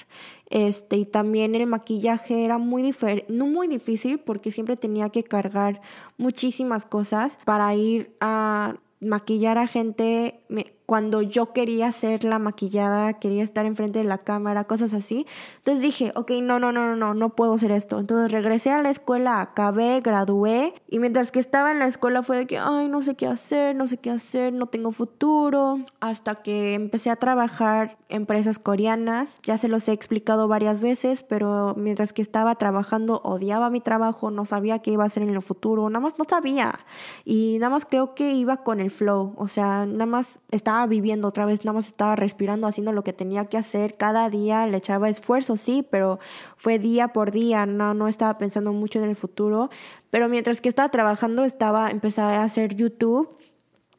[0.50, 2.94] Este, y también el maquillaje era muy
[3.30, 5.82] no muy difícil porque siempre tenía que cargar
[6.18, 10.42] muchísimas cosas para ir a maquillar a gente
[10.86, 15.26] cuando yo quería ser la maquillada, quería estar enfrente de la cámara, cosas así.
[15.58, 18.00] Entonces dije, ok, no, no, no, no, no, no puedo hacer esto.
[18.00, 22.38] Entonces regresé a la escuela, acabé, gradué y mientras que estaba en la escuela fue
[22.38, 25.80] de que, ay, no sé qué hacer, no sé qué hacer, no tengo futuro.
[26.00, 31.74] Hasta que empecé a trabajar empresas coreanas, ya se los he explicado varias veces, pero
[31.78, 35.42] mientras que estaba trabajando odiaba mi trabajo, no sabía qué iba a hacer en el
[35.42, 36.80] futuro, nada más no sabía.
[37.24, 41.28] Y nada más creo que iba con el flow, o sea, nada más estaba viviendo
[41.28, 44.78] otra vez, nada más estaba respirando, haciendo lo que tenía que hacer cada día, le
[44.78, 46.20] echaba esfuerzo, sí, pero
[46.58, 49.70] fue día por día, no, no estaba pensando mucho en el futuro,
[50.10, 53.30] pero mientras que estaba trabajando estaba, empecé a hacer YouTube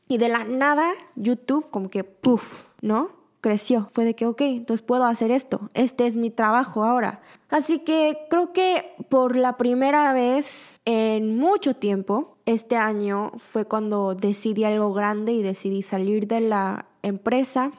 [0.09, 3.23] y de la nada YouTube como que, puff, ¿no?
[3.43, 3.91] creció.
[3.93, 5.69] Fue de que, ok, entonces puedo hacer esto.
[5.75, 7.21] Este es mi trabajo ahora.
[7.51, 14.15] Así que creo que por la primera vez en mucho tiempo, este año fue cuando
[14.15, 17.73] decidí algo grande y decidí salir de la empresa.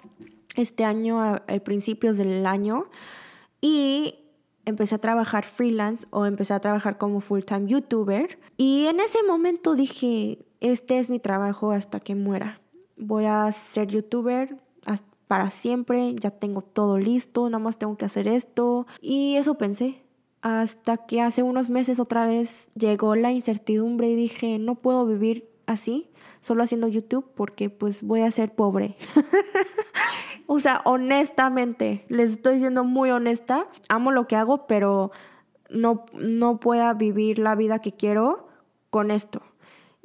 [0.56, 2.86] Este año, al principios del año.
[3.62, 4.16] Y
[4.66, 8.40] empecé a trabajar freelance o empecé a trabajar como full-time youtuber.
[8.58, 12.62] Y en ese momento dije, este es mi trabajo hasta que muera.
[12.98, 14.58] Voy a ser youtuber
[15.28, 18.86] para siempre, ya tengo todo listo, nada más tengo que hacer esto.
[19.02, 20.03] Y eso pensé.
[20.44, 25.50] Hasta que hace unos meses otra vez llegó la incertidumbre y dije, no puedo vivir
[25.66, 28.96] así, solo haciendo YouTube, porque pues voy a ser pobre.
[30.48, 35.12] o sea, honestamente, les estoy siendo muy honesta, amo lo que hago, pero
[35.70, 38.50] no, no pueda vivir la vida que quiero
[38.90, 39.42] con esto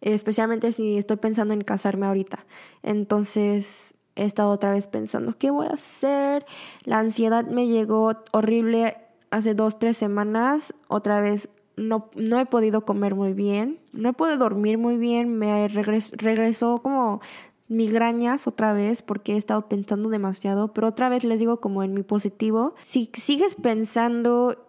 [0.01, 2.47] especialmente si estoy pensando en casarme ahorita.
[2.82, 6.47] Entonces, he estado otra vez pensando, ¿qué voy a hacer?
[6.84, 8.97] La ansiedad me llegó horrible
[9.31, 10.74] hace dos, tres semanas.
[10.89, 15.39] Otra vez no, no he podido comer muy bien, no he podido dormir muy bien,
[15.39, 17.20] me regresó como
[17.68, 21.95] migrañas otra vez porque he estado pensando demasiado, pero otra vez les digo como en
[21.95, 24.64] mi positivo, si sigues pensando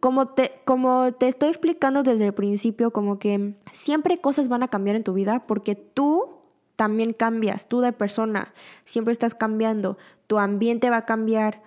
[0.00, 4.68] como te, como te estoy explicando desde el principio, como que siempre cosas van a
[4.68, 6.34] cambiar en tu vida porque tú
[6.76, 8.52] también cambias, tú de persona,
[8.84, 9.96] siempre estás cambiando,
[10.26, 11.62] tu ambiente va a cambiar,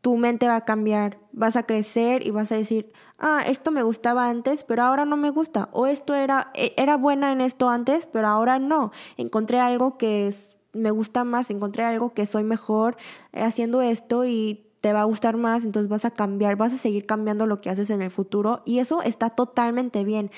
[0.00, 3.82] tu mente va a cambiar, vas a crecer y vas a decir, ah, esto me
[3.82, 7.68] gustaba antes, pero ahora no me gusta, o esto era, e, era buena en esto
[7.68, 10.34] antes, pero ahora no, encontré algo que
[10.72, 12.96] me gusta más, encontré algo que soy mejor
[13.32, 17.04] haciendo esto y te va a gustar más, entonces vas a cambiar, vas a seguir
[17.04, 20.30] cambiando lo que haces en el futuro y eso está totalmente bien.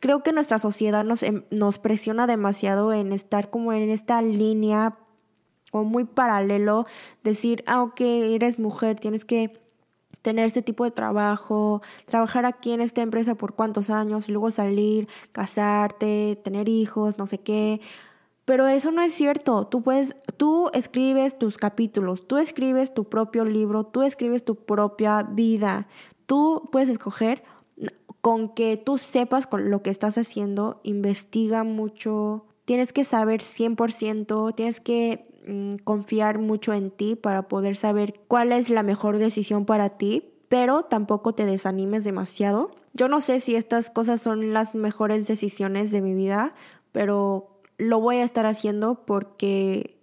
[0.00, 4.98] Creo que nuestra sociedad nos, em, nos presiona demasiado en estar como en esta línea
[5.72, 6.86] o muy paralelo,
[7.22, 9.60] decir, ah, ok, eres mujer, tienes que
[10.22, 15.08] tener este tipo de trabajo, trabajar aquí en esta empresa por cuántos años, luego salir,
[15.32, 17.80] casarte, tener hijos, no sé qué.
[18.44, 19.66] Pero eso no es cierto.
[19.66, 25.22] Tú puedes, tú escribes tus capítulos, tú escribes tu propio libro, tú escribes tu propia
[25.22, 25.86] vida.
[26.26, 27.44] Tú puedes escoger
[28.20, 34.54] con que tú sepas con lo que estás haciendo, investiga mucho, tienes que saber 100%,
[34.56, 39.64] tienes que mm, confiar mucho en ti para poder saber cuál es la mejor decisión
[39.64, 42.70] para ti, pero tampoco te desanimes demasiado.
[42.92, 46.54] Yo no sé si estas cosas son las mejores decisiones de mi vida,
[46.92, 49.98] pero lo voy a estar haciendo porque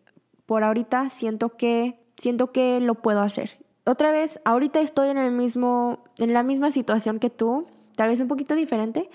[0.45, 3.57] por ahorita siento que siento que lo puedo hacer.
[3.85, 8.19] Otra vez, ahorita estoy en el mismo en la misma situación que tú, tal vez
[8.19, 9.09] un poquito diferente,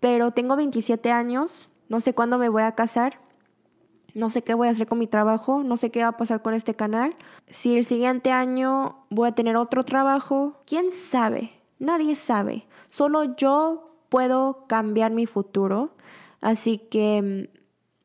[0.00, 3.20] pero tengo 27 años, no sé cuándo me voy a casar.
[4.14, 6.40] No sé qué voy a hacer con mi trabajo, no sé qué va a pasar
[6.40, 7.16] con este canal.
[7.48, 12.66] Si el siguiente año voy a tener otro trabajo, quién sabe, nadie sabe.
[12.88, 15.90] Solo yo puedo cambiar mi futuro.
[16.40, 17.50] Así que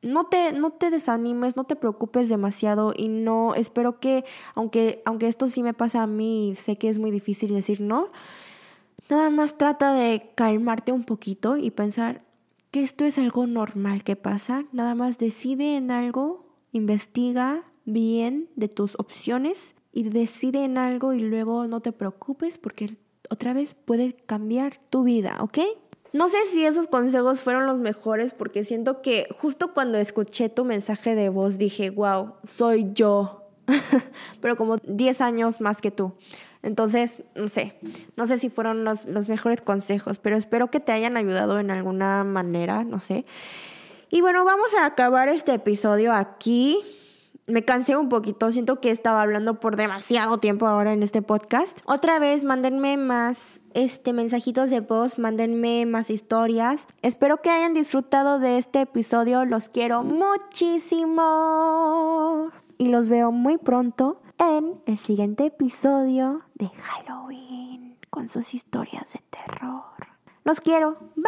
[0.01, 4.24] no te, no te desanimes, no te preocupes demasiado y no, espero que,
[4.55, 8.10] aunque, aunque esto sí me pasa a mí, sé que es muy difícil decir no,
[9.10, 12.22] nada más trata de calmarte un poquito y pensar,
[12.72, 14.65] que esto es algo normal que pasa.
[14.72, 21.20] Nada más decide en algo, investiga bien de tus opciones y decide en algo y
[21.20, 22.97] luego no te preocupes porque
[23.30, 25.59] otra vez puede cambiar tu vida, ¿ok?
[26.11, 30.65] No sé si esos consejos fueron los mejores porque siento que justo cuando escuché tu
[30.65, 33.49] mensaje de voz dije, wow, soy yo,
[34.41, 36.13] pero como 10 años más que tú.
[36.62, 37.76] Entonces, no sé,
[38.16, 41.72] no sé si fueron los, los, mejores consejos, pero espero que te hayan ayudado en
[41.72, 43.26] alguna manera, no sé.
[44.10, 46.84] Y bueno, vamos a acabar este episodio aquí
[47.49, 51.24] me cansé un poquito, siento que he estado hablando por demasiado tiempo ahora en este
[51.24, 51.80] podcast.
[51.86, 56.88] Otra vez, mándenme más este mensajitos de voz, mándenme más historias.
[57.01, 61.22] Espero que hayan disfrutado de este episodio, los quiero muchísimo.
[62.78, 69.22] Y los veo muy pronto en el siguiente episodio de Halloween con sus historias de
[69.30, 69.84] terror.
[70.44, 70.98] Los quiero.
[71.16, 71.26] Bye.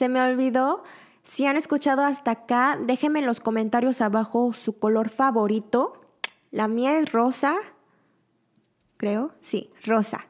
[0.00, 0.82] Se me olvidó.
[1.24, 6.00] Si han escuchado hasta acá, déjenme en los comentarios abajo su color favorito.
[6.50, 7.54] La mía es rosa.
[8.96, 10.24] Creo, sí, rosa.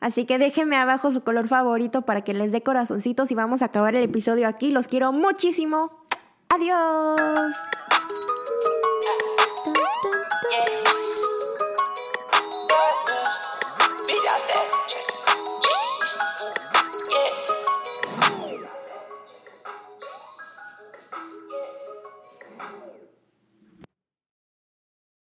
[0.00, 3.66] Así que déjenme abajo su color favorito para que les dé corazoncitos y vamos a
[3.66, 4.70] acabar el episodio aquí.
[4.70, 5.90] Los quiero muchísimo.
[6.48, 7.52] Adiós.